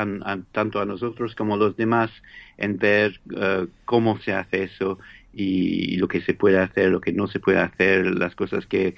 [0.52, 2.12] tanto a nosotros como a los demás
[2.58, 5.00] en ver eh, cómo se hace eso
[5.34, 8.96] y lo que se puede hacer, lo que no se puede hacer, las cosas que,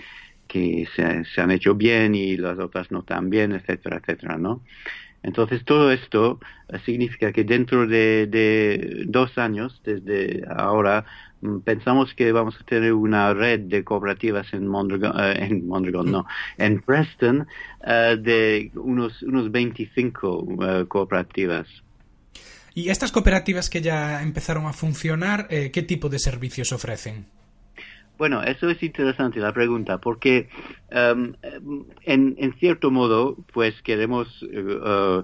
[0.47, 4.61] que se, se han hecho bien y las otras no tan bien, etcétera, etcétera, ¿no?
[5.23, 11.05] Entonces todo esto eh, significa que dentro de, de dos años, desde ahora,
[11.41, 16.25] mm, pensamos que vamos a tener una red de cooperativas en Mondragon, eh, en no,
[16.57, 17.47] en Preston,
[17.85, 21.67] eh, de unos, unos 25 eh, cooperativas.
[22.73, 27.25] ¿Y estas cooperativas que ya empezaron a funcionar, qué tipo de servicios ofrecen?
[28.21, 30.47] Bueno, eso es interesante la pregunta, porque
[30.91, 31.33] um,
[32.03, 35.23] en, en, cierto modo, pues queremos uh,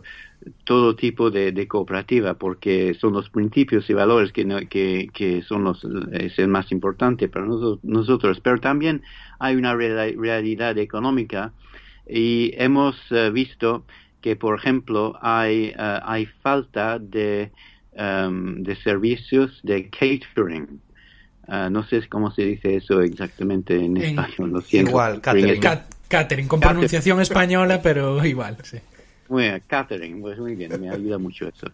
[0.63, 6.47] todo tipo de, cooperativa, porque son los principios y valores que, son los es el
[6.47, 8.39] más importante para nosotros.
[8.39, 9.03] Pero también
[9.37, 11.53] hay una real, realidad económica
[12.09, 13.85] y hemos uh, visto
[14.21, 17.51] que, por ejemplo, hay, uh, hay falta de,
[17.91, 20.81] um, de servicios de catering.
[21.47, 24.91] Uh, no sé cómo se dice eso exactamente en, en español, lo siento.
[24.91, 25.61] Igual, catering.
[25.61, 28.77] Cat catering, con pronunciación española, pero igual, sí.
[29.29, 31.67] Muy bien, catering, pues muy bien, me ayuda mucho eso.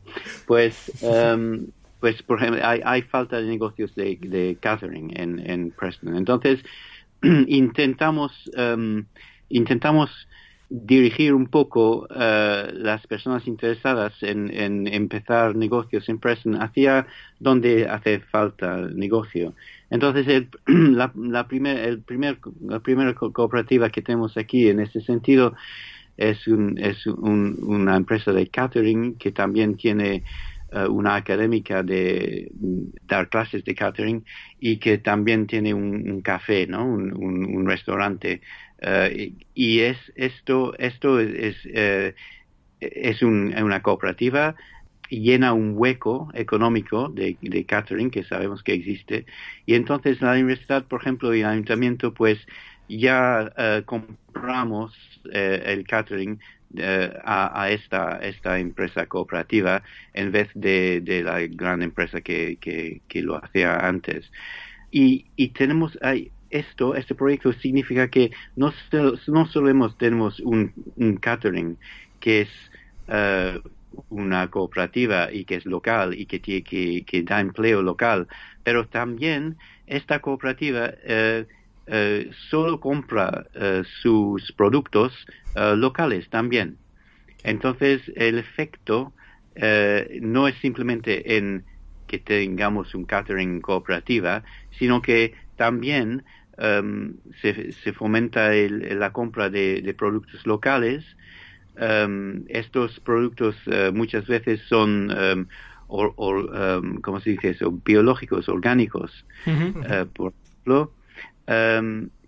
[0.48, 1.68] Pues, um,
[2.00, 6.16] pues por ejemplo, hay, hay, falta de negocios de, de catering en, en, Preston.
[6.16, 6.64] Entonces,
[7.22, 9.04] intentamos, um,
[9.50, 10.10] intentamos
[10.76, 17.06] dirigir un poco uh, las personas interesadas en, en, empezar negocios en Preston hacia
[17.40, 19.54] donde hace falta negocio.
[19.92, 20.50] Entonces, el,
[20.96, 22.00] la, la, primer,
[22.68, 25.54] la primera cooperativa que tenemos aquí en ese sentido
[26.18, 26.40] es,
[26.78, 30.24] es un, una empresa de catering que también tiene
[30.72, 32.52] uh, una académica de
[33.08, 34.26] dar clases de catering
[34.60, 36.84] y que también tiene un, un café, ¿no?
[36.84, 38.42] un restaurante
[38.84, 41.56] Uh, y, es esto esto es
[42.82, 44.56] es, un, una cooperativa
[45.10, 49.26] llena un hueco económico de, de, catering que sabemos que existe.
[49.66, 52.40] Y entonces la universidad por ejemplo y el ayuntamiento pues
[52.90, 54.94] ya uh, compramos
[55.32, 56.40] el catering
[57.24, 63.22] a, esta esta empresa cooperativa en vez de, de la gran empresa que, que, que
[63.22, 64.30] lo hacía antes.
[64.92, 68.72] Y, y tenemos hay, esto, este proyecto significa que no,
[69.28, 71.78] no solo tenemos un, un, catering
[72.20, 72.50] que es
[73.08, 73.60] uh,
[74.10, 78.28] una cooperativa y que es local y que, que, que, da empleo local,
[78.64, 81.44] pero también esta cooperativa uh,
[81.92, 83.46] uh, solo compra
[84.02, 85.14] sus productos
[85.56, 86.78] locales también.
[87.44, 89.12] Entonces, el efecto
[90.22, 91.64] no es simplemente en
[92.08, 94.44] que tengamos un catering cooperativa,
[94.80, 96.24] sino que también
[96.58, 101.04] um, se, se, fomenta el, la compra de, de productos locales.
[101.76, 105.48] Um, estos productos uh, muchas veces son, um,
[105.88, 107.72] or, or, ¿cómo se dice eso?
[107.72, 110.04] Biológicos, orgánicos, uh -huh.
[110.04, 110.92] uh, por ejemplo.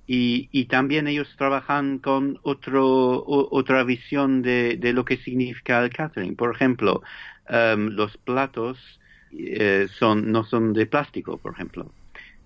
[0.07, 5.83] Y, y, también ellos trabajan con otro, o, otra visión de, de, lo que significa
[5.83, 6.35] el catering.
[6.35, 7.01] Por ejemplo,
[7.49, 8.77] los platos
[9.37, 11.91] eh, son, no son de plástico, por ejemplo.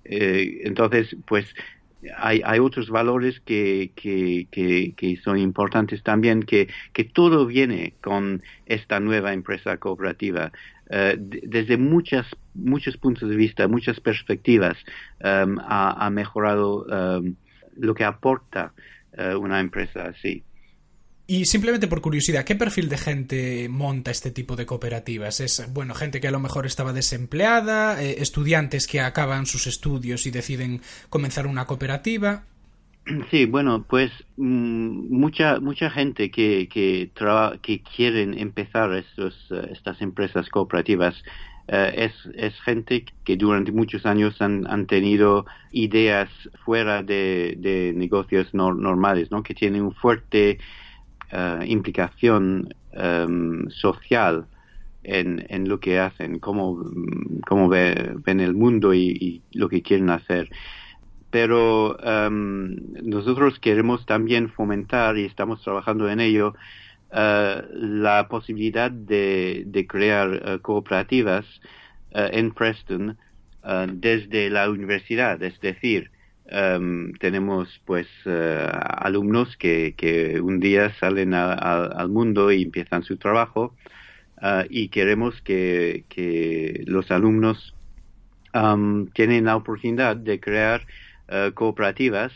[0.06, 1.54] Eh, entonces, pues
[2.18, 3.92] hay, hay otros valores que,
[5.24, 6.68] son importantes también, que,
[7.14, 10.52] todo viene con esta nueva empresa cooperativa.
[10.92, 14.76] Uh, desde muchas, muchos puntos de vista, muchas perspectivas,
[15.24, 17.36] um, ha, mejorado um,
[17.78, 18.74] lo que aporta
[19.16, 20.44] uh, una empresa así.
[21.32, 25.42] Y simplemente por curiosidad, ¿qué perfil de gente monta este tipo de cooperativas?
[25.42, 30.26] ¿Es, bueno, gente que a lo mejor estaba desempleada, eh, estudiantes que acaban sus estudios
[30.26, 32.46] y deciden comenzar una cooperativa?
[33.30, 37.12] Sí, bueno, pues mmm, mucha mucha gente que que,
[37.62, 41.16] que quieren empezar estos, uh, estas empresas cooperativas
[41.68, 46.28] uh, es, es gente que durante muchos años han, han tenido ideas
[46.66, 49.44] fuera de, negocios no, normales, ¿no?
[49.44, 50.58] Que tienen un fuerte
[51.32, 54.48] uh, implicación um, social
[55.04, 56.84] en, en, lo que hacen, cómo,
[57.48, 60.50] cómo ve, ven el mundo y, lo que quieren hacer.
[61.32, 66.56] Pero um, nosotros queremos también fomentar, y estamos trabajando en ello,
[67.12, 71.46] uh, la posibilidad de, de crear uh, cooperativas
[72.12, 73.20] en Preston
[73.94, 76.10] desde la universidad, es decir,
[76.52, 82.64] Um, tenemos pues uh, alumnos que, que, un día salen a, a, al mundo y
[82.64, 83.76] empiezan su trabajo
[84.42, 87.76] uh, y queremos que, los alumnos
[88.56, 90.88] um, tienen la oportunidad de crear
[91.28, 92.34] uh, cooperativas,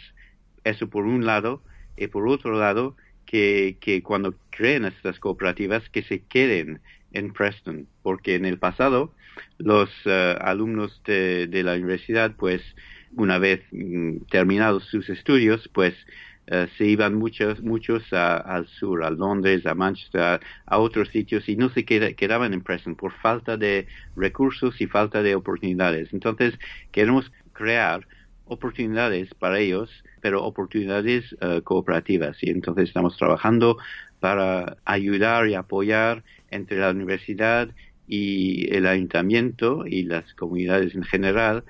[0.63, 1.63] eso por un lado,
[1.97, 2.95] y por otro lado,
[3.25, 6.81] que, que cuando creen estas cooperativas, que se queden
[7.13, 9.11] en Preston, porque en el pasado
[9.57, 12.61] los alumnos de la universidad pues
[13.17, 15.95] una vez mm, terminados sus estudios, pues
[16.47, 21.47] eh, se iban muchos, muchos a- al sur, a Londres, a Manchester, a, otros sitios
[21.49, 26.11] y no se queda- quedaban en Preston por falta de recursos y falta de oportunidades.
[26.13, 26.57] Entonces,
[26.91, 28.07] queremos crear
[28.45, 29.89] oportunidades para ellos,
[30.19, 32.37] pero oportunidades eh, cooperativas.
[32.41, 33.77] Y entonces estamos trabajando
[34.19, 37.69] para ayudar y apoyar entre la universidad
[38.05, 41.63] y el ayuntamiento y las comunidades en general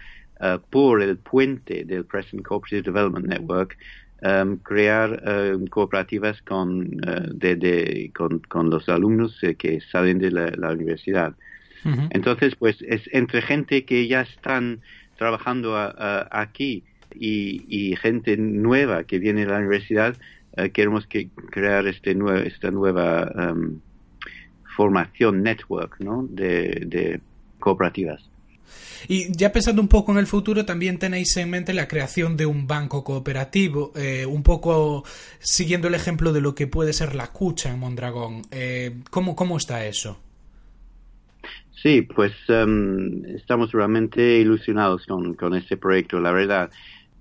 [0.44, 3.78] eh, por el puente del Preston Cooperative Development Network
[4.22, 6.68] em, crear em, cooperativas con,
[7.08, 11.34] eh, de- de- con, con los alumnos eh, que salen de la, la universidad.
[12.10, 14.82] Entonces, pues es entre gente que ya están
[15.18, 16.84] trabajando a- a- aquí
[17.16, 20.16] y, y gente nueva que viene de la universidad,
[20.74, 23.80] queremos que crear este nue- esta nueva em,
[24.76, 26.28] formación network ¿no?
[26.30, 27.22] de, de
[27.60, 28.33] cooperativas.
[29.08, 32.46] Y ya pensando un poco en el futuro, también tenéis en mente la creación de
[32.46, 35.04] un banco cooperativo, eh, un poco
[35.40, 38.42] siguiendo el ejemplo de lo que puede ser la cucha en Mondragón.
[38.52, 40.18] Eh, ¿cómo, ¿Cómo está eso?
[41.82, 46.72] Sí, pues em, estamos realmente ilusionados con, este proyecto, la verdad.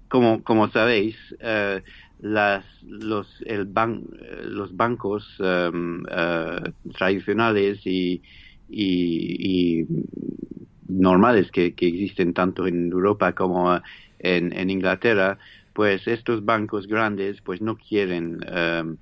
[0.09, 1.83] Como, como sabéis, eh,
[2.19, 4.05] las, los, el ban-
[4.45, 6.03] los bancos em,
[6.97, 8.23] tradicionales y,
[8.69, 9.85] y
[11.01, 13.81] normales que, que existen tanto en Europa como
[14.19, 15.39] en, en Inglaterra,
[15.73, 18.97] pues estos bancos grandes pues no quieren em,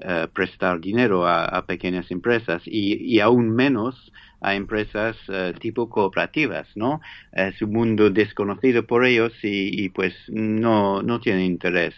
[0.00, 6.68] eh, prestar dinero a, pequeñas empresas y, y aún menos a empresas eh, tipo cooperativas,
[6.74, 7.00] ¿no?
[7.32, 11.94] Es un mundo desconocido por ellos y, y, pues no, no tienen interés.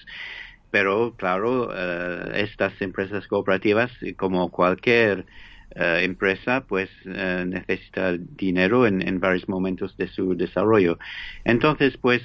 [0.71, 5.27] Pero claro, eh, estas empresas cooperativas, como cualquier
[5.75, 10.99] eh, empresa, pues eh, necesita dinero en, en varios momentos de su desarrollo.
[11.45, 12.23] Entonces, pues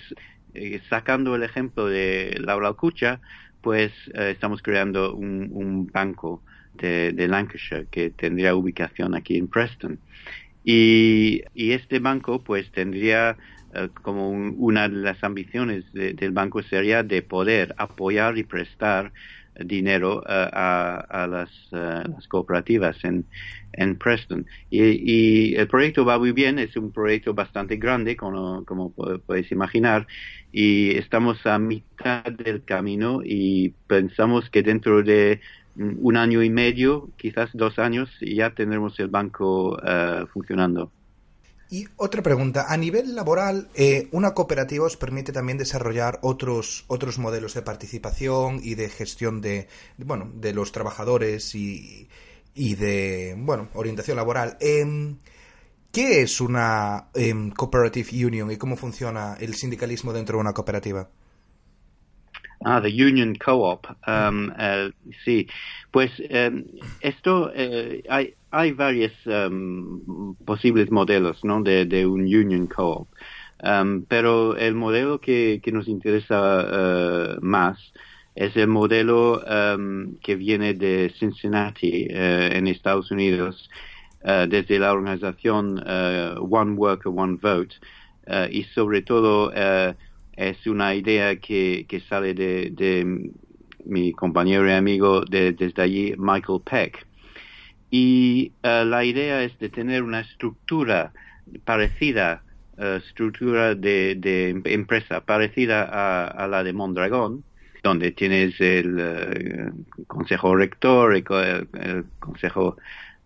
[0.53, 3.21] eh, sacando el ejemplo de Laura Alcucha,
[3.61, 9.47] pues eh, estamos creando un, un banco de, de Lancashire que tendría ubicación aquí en
[9.49, 10.01] Preston.
[10.63, 13.37] Y, y este banco pues tendría
[13.73, 18.43] eh, como un- una de las ambiciones de- del banco sería de poder apoyar y
[18.43, 19.13] prestar
[19.55, 23.27] dinero eh, a, a las, eh, las cooperativas en,
[23.73, 24.45] en Preston.
[24.69, 29.51] Y, el proyecto va muy bien, es un proyecto bastante grande, como, como po- podéis
[29.51, 30.07] imaginar,
[30.51, 35.41] y estamos a mitad del camino y pensamos que dentro de
[35.75, 40.93] mm, un año y medio, quizás dos años, ya tendremos el banco eh, funcionando.
[41.72, 47.17] Y otra pregunta, a nivel laboral, eh, una cooperativa os permite también desarrollar otros, otros
[47.17, 52.09] modelos de participación y de gestión de, bueno, de los trabajadores y,
[52.53, 54.57] y de, bueno, orientación laboral.
[54.59, 55.15] Em,
[55.93, 61.09] ¿Qué es una em, cooperative union y cómo funciona el sindicalismo dentro de una cooperativa?
[62.65, 63.88] Ah, the Union Co-op.
[64.07, 64.91] Um, eh,
[65.24, 65.47] sí,
[65.89, 66.65] pues em,
[66.99, 71.61] esto eh, hay hay varios em, posibles modelos, ¿no?
[71.63, 73.09] De, un Union Co-op,
[73.63, 77.77] Um, pero el modelo que, nos interesa eh, más
[78.33, 83.69] es el modelo em, que viene de Cincinnati eh, en Estados Unidos
[84.23, 87.75] eh, desde la organización One Worker One Vote
[88.51, 93.31] y sobre todo es una idea que, que sale de, de
[93.85, 97.07] mi compañero y amigo de- desde allí, Michael Peck.
[97.91, 101.13] Y eh, la idea es de tener una estructura
[101.65, 102.45] parecida,
[102.77, 104.15] eh, estructura de,
[104.51, 107.45] em- empresa parecida a, la de Mondragón,
[107.83, 109.71] donde tienes el eh,
[110.07, 112.77] consejo rector, el, co- el- el consejo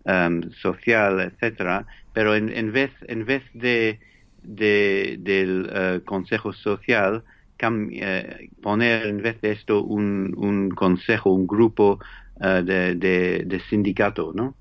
[0.05, 3.99] em, social, etcétera, pero en, vez en vez de,
[4.37, 7.23] de- del consejo social
[8.61, 11.99] poner en vez de esto un, un consejo, un grupo
[12.41, 14.55] eh, de, de, de sindicato, ¿no?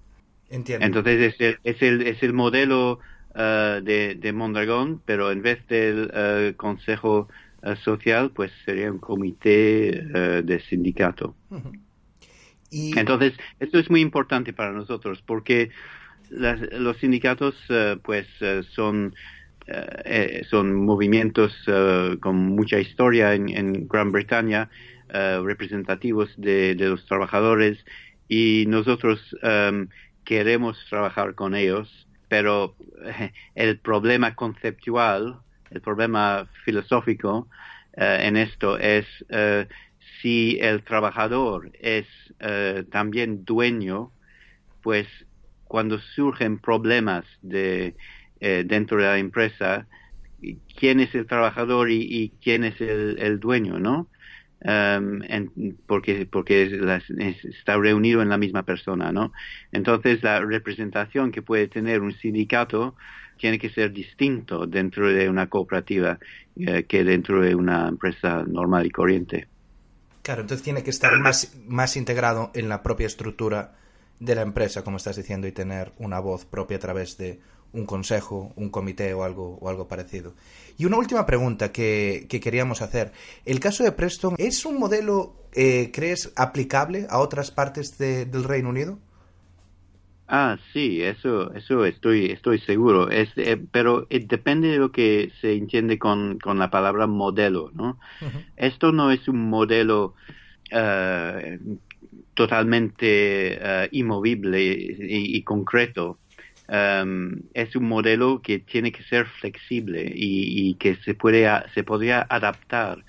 [0.50, 0.86] Entiendo.
[0.86, 3.00] Entonces es el, es el, es el modelo
[3.34, 7.28] eh, de, de Mondragón, pero en vez del eh, consejo
[7.82, 10.02] social, pues sería un comité
[10.42, 11.34] de sindicato.
[12.70, 15.70] Y Entonces, esto es muy importante para nosotros porque
[16.30, 17.56] las- los sindicatos,
[18.02, 18.28] pues,
[18.70, 19.14] son
[19.66, 24.70] eh, son movimientos eh, con mucha historia en, en Gran Bretaña,
[25.16, 27.78] eh, representativos de, los trabajadores
[28.28, 29.86] y nosotros em,
[30.24, 35.38] queremos trabajar con ellos, pero eh, el problema conceptual,
[35.70, 37.46] el problema filosófico
[37.92, 39.06] eh, en esto es
[40.20, 42.08] si el trabajador es
[42.90, 44.10] también dueño,
[44.82, 45.06] pues
[45.62, 47.94] cuando surgen problemas de,
[48.40, 49.86] dentro de la empresa,
[50.76, 54.08] quién es el trabajador y, y quién es el, el dueño, ¿no?
[54.64, 55.20] Um,
[55.86, 59.32] porque porque las, está reunido en la misma persona, ¿no?
[59.72, 62.94] Entonces la representación que puede tener un sindicato
[63.38, 66.18] tiene que ser distinto dentro de una cooperativa
[66.56, 69.48] eh, que dentro de una empresa normal y corriente.
[70.22, 73.76] Claro, entonces tiene que estar más, más integrado en la propia estructura
[74.20, 77.40] de la empresa, como estás diciendo, y tener una voz propia a través de
[77.74, 80.32] un consejo, un comité o algo, o algo parecido.
[80.78, 83.12] Y una última pregunta que, que queríamos hacer.
[83.44, 88.44] ¿El caso de Preston es un modelo, eh, crees, aplicable a otras partes de, del
[88.44, 88.98] Reino Unido?
[90.26, 93.10] Ah, sí, eso, eso estoy, estoy seguro.
[93.10, 97.70] Es, eh, pero eh, depende de lo que se entiende con, con la palabra modelo,
[97.74, 97.98] ¿no?
[98.56, 100.14] Esto no es un modelo
[100.70, 101.58] eh,
[102.32, 106.18] totalmente inmovible y, y concreto.
[106.66, 112.26] Um, es un modelo que tiene que ser flexible y, que se puede, se podría
[112.28, 113.04] adaptar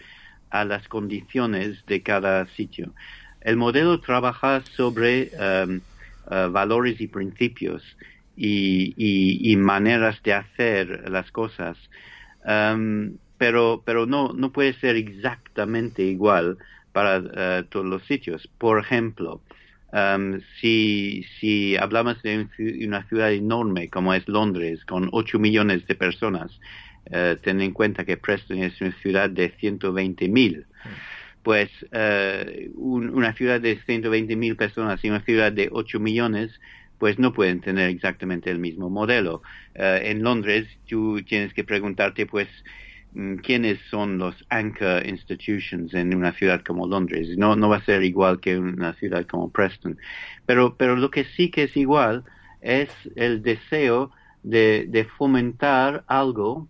[0.49, 2.93] a las condiciones de cada sitio.
[3.41, 5.81] El modelo trabaja sobre um,
[6.25, 7.83] uh, valores y principios
[8.37, 11.77] y maneras de hacer las cosas,
[12.45, 16.57] Um, pero, pero no, no puede ser exactamente igual
[16.91, 18.47] para uh, todos los sitios.
[18.57, 19.41] Por ejemplo,
[19.95, 21.25] um, si,
[21.77, 22.47] hablamos de
[22.85, 26.51] una ciudad enorme como es Londres, con 8 millones de personas,
[27.11, 30.67] eh, ten en cuenta que Preston es una ciudad de 120 mil,
[31.43, 36.51] pues eh, un- una ciudad de 120 mil personas y una ciudad de 8 millones,
[36.97, 39.41] pues no pueden tener exactamente el mismo modelo.
[39.75, 42.49] Eh, en Londres tú tienes que preguntarte, pues,
[43.43, 47.37] quiénes son los anchor institutions en una ciudad como Londres.
[47.37, 49.97] No, va a ser igual que una ciudad como Preston.
[50.45, 52.23] Pero, pero lo que sí que es igual
[52.61, 54.11] es el deseo
[54.43, 56.67] de, fomentar algo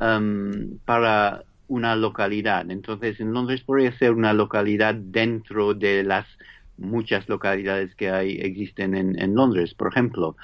[0.00, 2.70] um, para una localidad.
[2.70, 6.26] Entonces, en Londres podría ser una localidad dentro de las
[6.76, 10.36] muchas localidades que hay, existen en, en Londres, por ejemplo.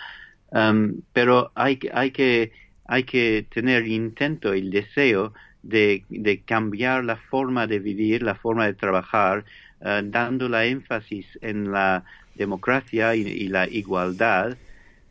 [0.55, 2.53] Um, pero hay, hay, que,
[2.87, 5.33] hay que tener intento, el deseo
[5.63, 9.45] de, cambiar la forma de vivir, la forma de trabajar,
[9.81, 12.05] eh, dando la énfasis en la
[12.35, 14.57] democracia y, la igualdad,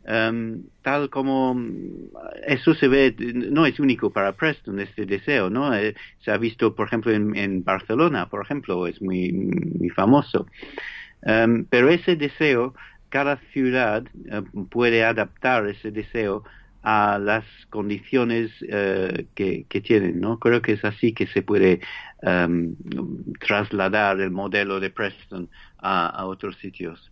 [0.06, 2.10] um, tal como mm,
[2.46, 5.74] eso se ve, no es único para Preston este deseo, ¿no?
[5.74, 10.46] Eh, se ha visto, por ejemplo, en, Barcelona, por ejemplo, es muy, muy famoso.
[11.22, 12.74] Um, pero ese deseo,
[13.08, 16.44] cada ciudad eh, puede adaptar ese deseo
[16.84, 20.38] a las condiciones eh, que, que tienen, ¿no?
[20.38, 21.80] Creo que es así que se puede
[22.22, 22.76] um,
[23.40, 27.10] trasladar el modelo de Preston a, a otros sitios.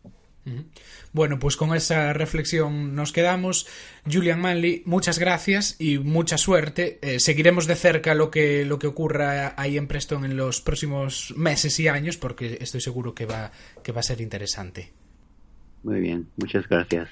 [1.12, 3.66] Bueno, pues con esa reflexión nos quedamos.
[4.10, 6.98] Julian Manley, muchas gracias y mucha suerte.
[7.00, 11.32] Eh, seguiremos de cerca lo que, lo que ocurra ahí en Preston en los próximos
[11.36, 13.52] meses y años porque estoy seguro que va,
[13.82, 14.92] que va a ser interesante.
[15.82, 17.08] Muy bien, muchas gracias.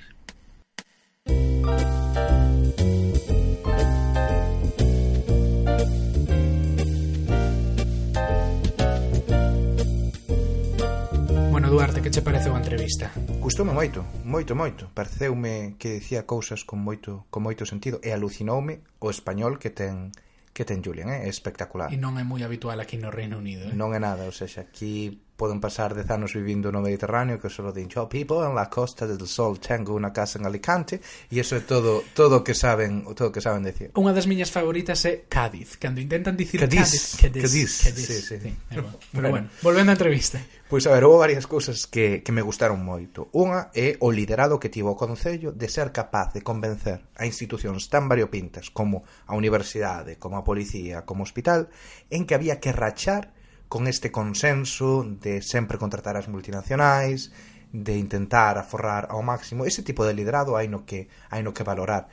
[12.11, 13.13] que che pareceu a entrevista?
[13.39, 14.91] Gustoume moito, moito, moito.
[14.93, 20.11] Pareceume que dicía cousas con moito, con moito sentido e alucinoume o español que ten
[20.51, 21.31] que ten Julian, eh, é eh?
[21.31, 21.87] espectacular.
[21.87, 23.71] E non é moi habitual aquí no Reino Unido.
[23.71, 23.79] Eh?
[23.79, 27.71] Non é nada, ou seja, aquí poden pasar dez anos vivindo no Mediterráneo que solo
[27.71, 30.99] din, yo people en la costa del sol tengo unha casa en Alicante
[31.31, 33.95] e iso é todo todo que saben todo que saben decir.
[33.95, 38.27] Unha das miñas favoritas é Cádiz, cando intentan dicir Cádiz, Cádiz, Cádiz, Cádiz, Cádiz, Cádiz,
[38.27, 41.49] Cádiz, Cádiz, Cádiz, Cádiz, Cádiz, Cádiz, Cádiz, Cádiz, Cádiz, Cádiz, Pois a ver, houve varias
[41.49, 43.27] cousas que, que me gustaron moito.
[43.35, 47.91] Unha é o liderado que tivo o Concello de ser capaz de convencer a institucións
[47.91, 51.75] tan variopintas como a universidade, como a policía, como o hospital,
[52.07, 53.35] en que había que rachar
[53.67, 57.35] con este consenso de sempre contratar as multinacionais,
[57.75, 59.67] de intentar aforrar ao máximo.
[59.67, 62.07] Ese tipo de liderado hai no que hai no que valorar.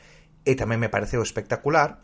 [0.49, 2.01] E tamén me pareceu espectacular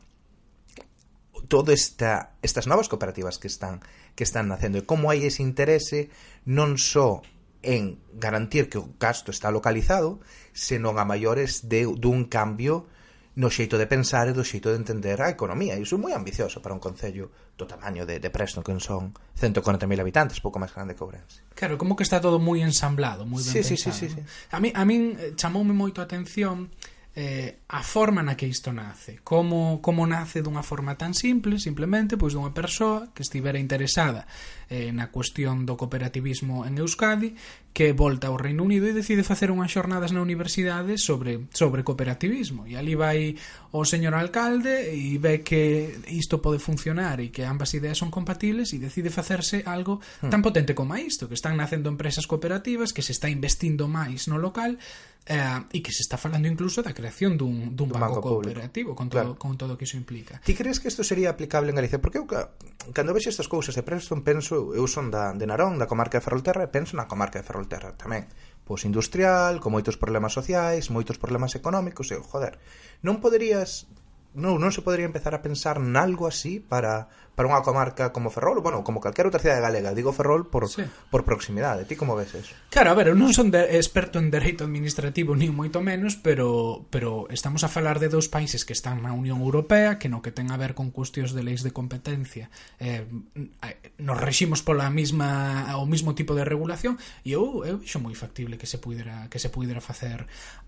[1.53, 3.85] todo esta, estas novas cooperativas que están
[4.17, 6.09] que están nacendo e como hai ese interese
[6.49, 7.21] non só
[7.61, 10.17] en garantir que o gasto está localizado,
[10.49, 12.89] senón a maiores de, dun cambio
[13.37, 15.77] no xeito de pensar e do xeito de entender a economía.
[15.77, 19.85] Iso é moi ambicioso para un concello do tamaño de, de Preston, que son 140.000
[20.01, 21.45] habitantes, pouco máis grande que Ourense.
[21.53, 23.93] Claro, como que está todo moi ensamblado, moi ben sí, pensado.
[23.93, 24.49] Sí, sí, sí, sí, sí.
[24.49, 26.73] A mí, a min eh, chamoume moito a atención
[27.15, 29.21] eh, a forma na que isto nace.
[29.21, 34.25] Como, como nace dunha forma tan simple, simplemente, pois dunha persoa que estivera interesada
[34.65, 37.37] eh, na cuestión do cooperativismo en Euskadi,
[37.69, 42.65] que volta ao Reino Unido e decide facer unhas xornadas na universidade sobre, sobre cooperativismo.
[42.65, 43.37] E ali vai
[43.69, 48.73] o señor alcalde e ve que isto pode funcionar e que ambas ideas son compatibles
[48.73, 50.45] e decide facerse algo tan hmm.
[50.45, 54.81] potente como isto, que están nacendo empresas cooperativas, que se está investindo máis no local,
[55.23, 55.39] Eh,
[55.71, 59.31] e que se está falando incluso da creación dun, dun, banco, banco cooperativo con todo,
[59.31, 59.39] claro.
[59.39, 60.43] con todo o que iso implica.
[60.43, 62.03] Ti crees que isto sería aplicable en Galicia?
[62.03, 65.87] Porque eu, cando vexo estas cousas de Preston, penso, eu son da, de Narón, da
[65.87, 68.27] comarca de Ferrolterra, e penso na comarca de Ferrolterra tamén.
[68.67, 72.59] Pois industrial, con moitos problemas sociais, moitos problemas económicos, e, joder,
[72.99, 73.87] non poderías
[74.33, 78.61] non, non se podría empezar a pensar nalgo así para, para unha comarca como Ferrol,
[78.61, 80.85] bueno, como calquera outra cidade galega, digo Ferrol por, sí.
[81.09, 82.53] por proximidade, ti como ves eso?
[82.69, 86.85] Claro, a ver, eu non son de, experto en dereito administrativo, ni moito menos, pero,
[86.93, 90.33] pero estamos a falar de dous países que están na Unión Europea, que no que
[90.33, 95.73] ten a ver con cuestións de leis de competencia, eh, mm, nos reximos pola mesma,
[95.77, 99.37] o mismo tipo de regulación, e eu, eu vexo moi factible que se puidera, que
[99.37, 100.25] se puidera facer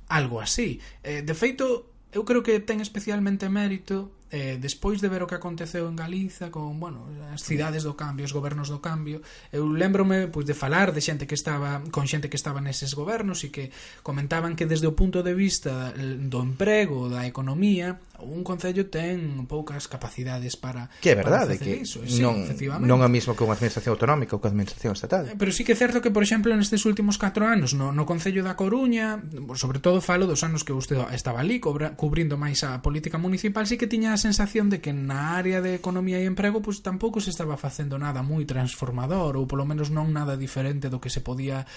[0.10, 0.82] algo así.
[1.02, 5.38] Eh, de feito, eu creo que ten especialmente mérito eh, despois de ver o que
[5.38, 9.22] aconteceu en Galiza con, bueno, as cidades do cambio, os gobernos do cambio,
[9.54, 13.46] eu lembrome pois de falar de xente que estaba con xente que estaba neses gobernos
[13.46, 13.70] e que
[14.02, 19.86] comentaban que desde o punto de vista do emprego, da economía, un concello ten poucas
[19.86, 22.02] capacidades para Que é verdade que iso.
[22.08, 22.50] Sí, non
[22.82, 25.38] non a mesma que unha administración autonómica ou que a administración estatal.
[25.38, 28.42] Pero sí que é certo que, por exemplo, nestes últimos 4 anos no, no concello
[28.42, 29.22] da Coruña,
[29.54, 33.68] sobre todo falo dos anos que usted estaba ali, cobra, cubrindo máis a política municipal,
[33.68, 37.20] sí que tiña a sensación de que na área de economía e emprego pois tampouco
[37.20, 41.20] se estaba facendo nada moi transformador ou polo menos non nada diferente do que se
[41.20, 41.68] podía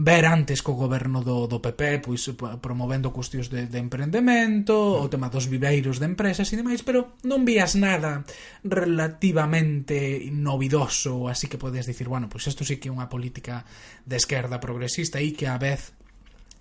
[0.00, 2.24] ver antes co goberno do, do PP pois
[2.64, 5.12] promovendo cuestións de, de emprendemento o mm.
[5.12, 8.24] tema dos viveiros de empresas e demais pero non vías nada
[8.64, 13.68] relativamente novidoso así que podes dicir bueno, pois isto sí que é unha política
[14.08, 15.92] de esquerda progresista e que a vez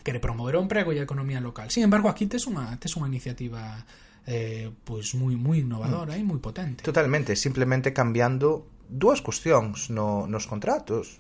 [0.04, 1.72] quere promover o emprego e a economía local.
[1.72, 3.88] Sin embargo, aquí tes unha tes unha iniciativa
[4.28, 6.20] eh, pois moi moi innovadora mm.
[6.20, 6.84] e moi potente.
[6.84, 11.20] Totalmente, simplemente cambiando dúas cuestións no, nos contratos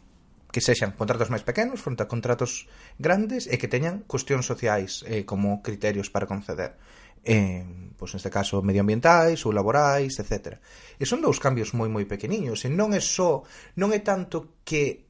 [0.53, 2.69] que sexan contratos máis pequenos fronte a contratos
[3.01, 6.77] grandes e que teñan cuestións sociais eh, como criterios para conceder
[7.23, 7.65] eh,
[7.97, 10.59] pois neste caso medioambientais ou laborais, etc.
[10.99, 13.41] E son dous cambios moi moi pequeniños e non é só
[13.79, 15.07] non é tanto que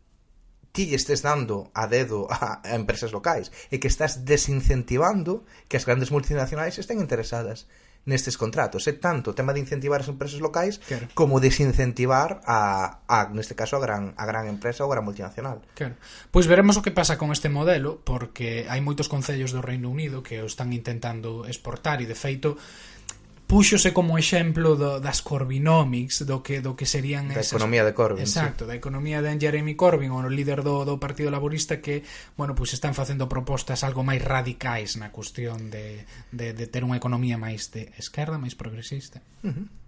[0.74, 5.78] ti lle estés dando a dedo a, a empresas locais e que estás desincentivando que
[5.78, 7.70] as grandes multinacionais estén interesadas
[8.06, 8.84] nestes contratos.
[8.88, 11.08] É tanto o tema de incentivar as empresas locais claro.
[11.16, 15.64] como desincentivar a, a neste caso a gran a gran empresa ou a gran multinacional.
[15.78, 15.96] Claro.
[16.34, 20.20] Pois veremos o que pasa con este modelo porque hai moitos concellos do Reino Unido
[20.20, 22.60] que o están intentando exportar e de feito
[23.54, 27.54] púxose como exemplo do, das Corbynomics, do que do que serían da esas...
[27.54, 28.26] economía de Corbyn.
[28.26, 28.74] Exacto, sí.
[28.74, 32.02] da economía de Jeremy Corbyn, o líder do, do Partido Laborista que,
[32.34, 36.02] bueno, pois pues están facendo propostas algo máis radicais na cuestión de,
[36.34, 39.22] de, de ter unha economía máis de esquerda, máis progresista.
[39.46, 39.83] Uh -huh.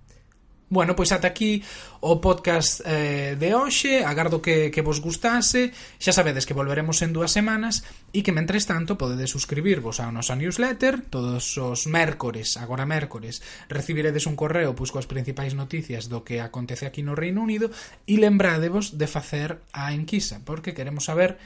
[0.68, 1.62] Bueno, pois ata aquí
[2.02, 4.02] o podcast eh, de hoxe.
[4.02, 5.70] Agardo que, que vos gustase.
[6.02, 10.34] Xa sabedes que volveremos en dúas semanas E que mentres tanto podedes suscribirvos ao nosa
[10.34, 13.46] newsletter Todos os mércores, agora mércores.
[13.70, 17.70] Recibiredes un correo pois coas principais noticias do que acontece aquí no Reino Unido
[18.10, 21.38] E lembrádevos de facer a enquisa Porque queremos saber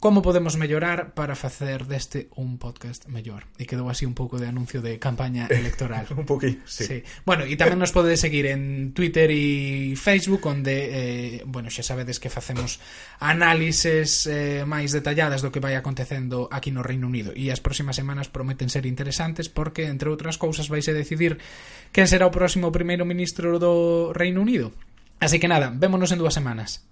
[0.00, 3.50] como podemos mellorar para facer deste un podcast mellor.
[3.58, 6.06] E quedou así un pouco de anuncio de campaña eh, electoral.
[6.14, 6.86] un poquinho, sí.
[6.86, 6.98] sí.
[7.26, 12.22] Bueno, e tamén nos podedes seguir en Twitter e Facebook, onde, eh, bueno, xa sabedes
[12.22, 12.78] que facemos
[13.18, 17.34] análises eh, máis detalladas do que vai acontecendo aquí no Reino Unido.
[17.34, 21.42] E as próximas semanas prometen ser interesantes porque, entre outras cousas, vais a decidir
[21.90, 24.70] quen será o próximo primeiro ministro do Reino Unido.
[25.18, 26.86] Así que nada, vémonos en dúas semanas.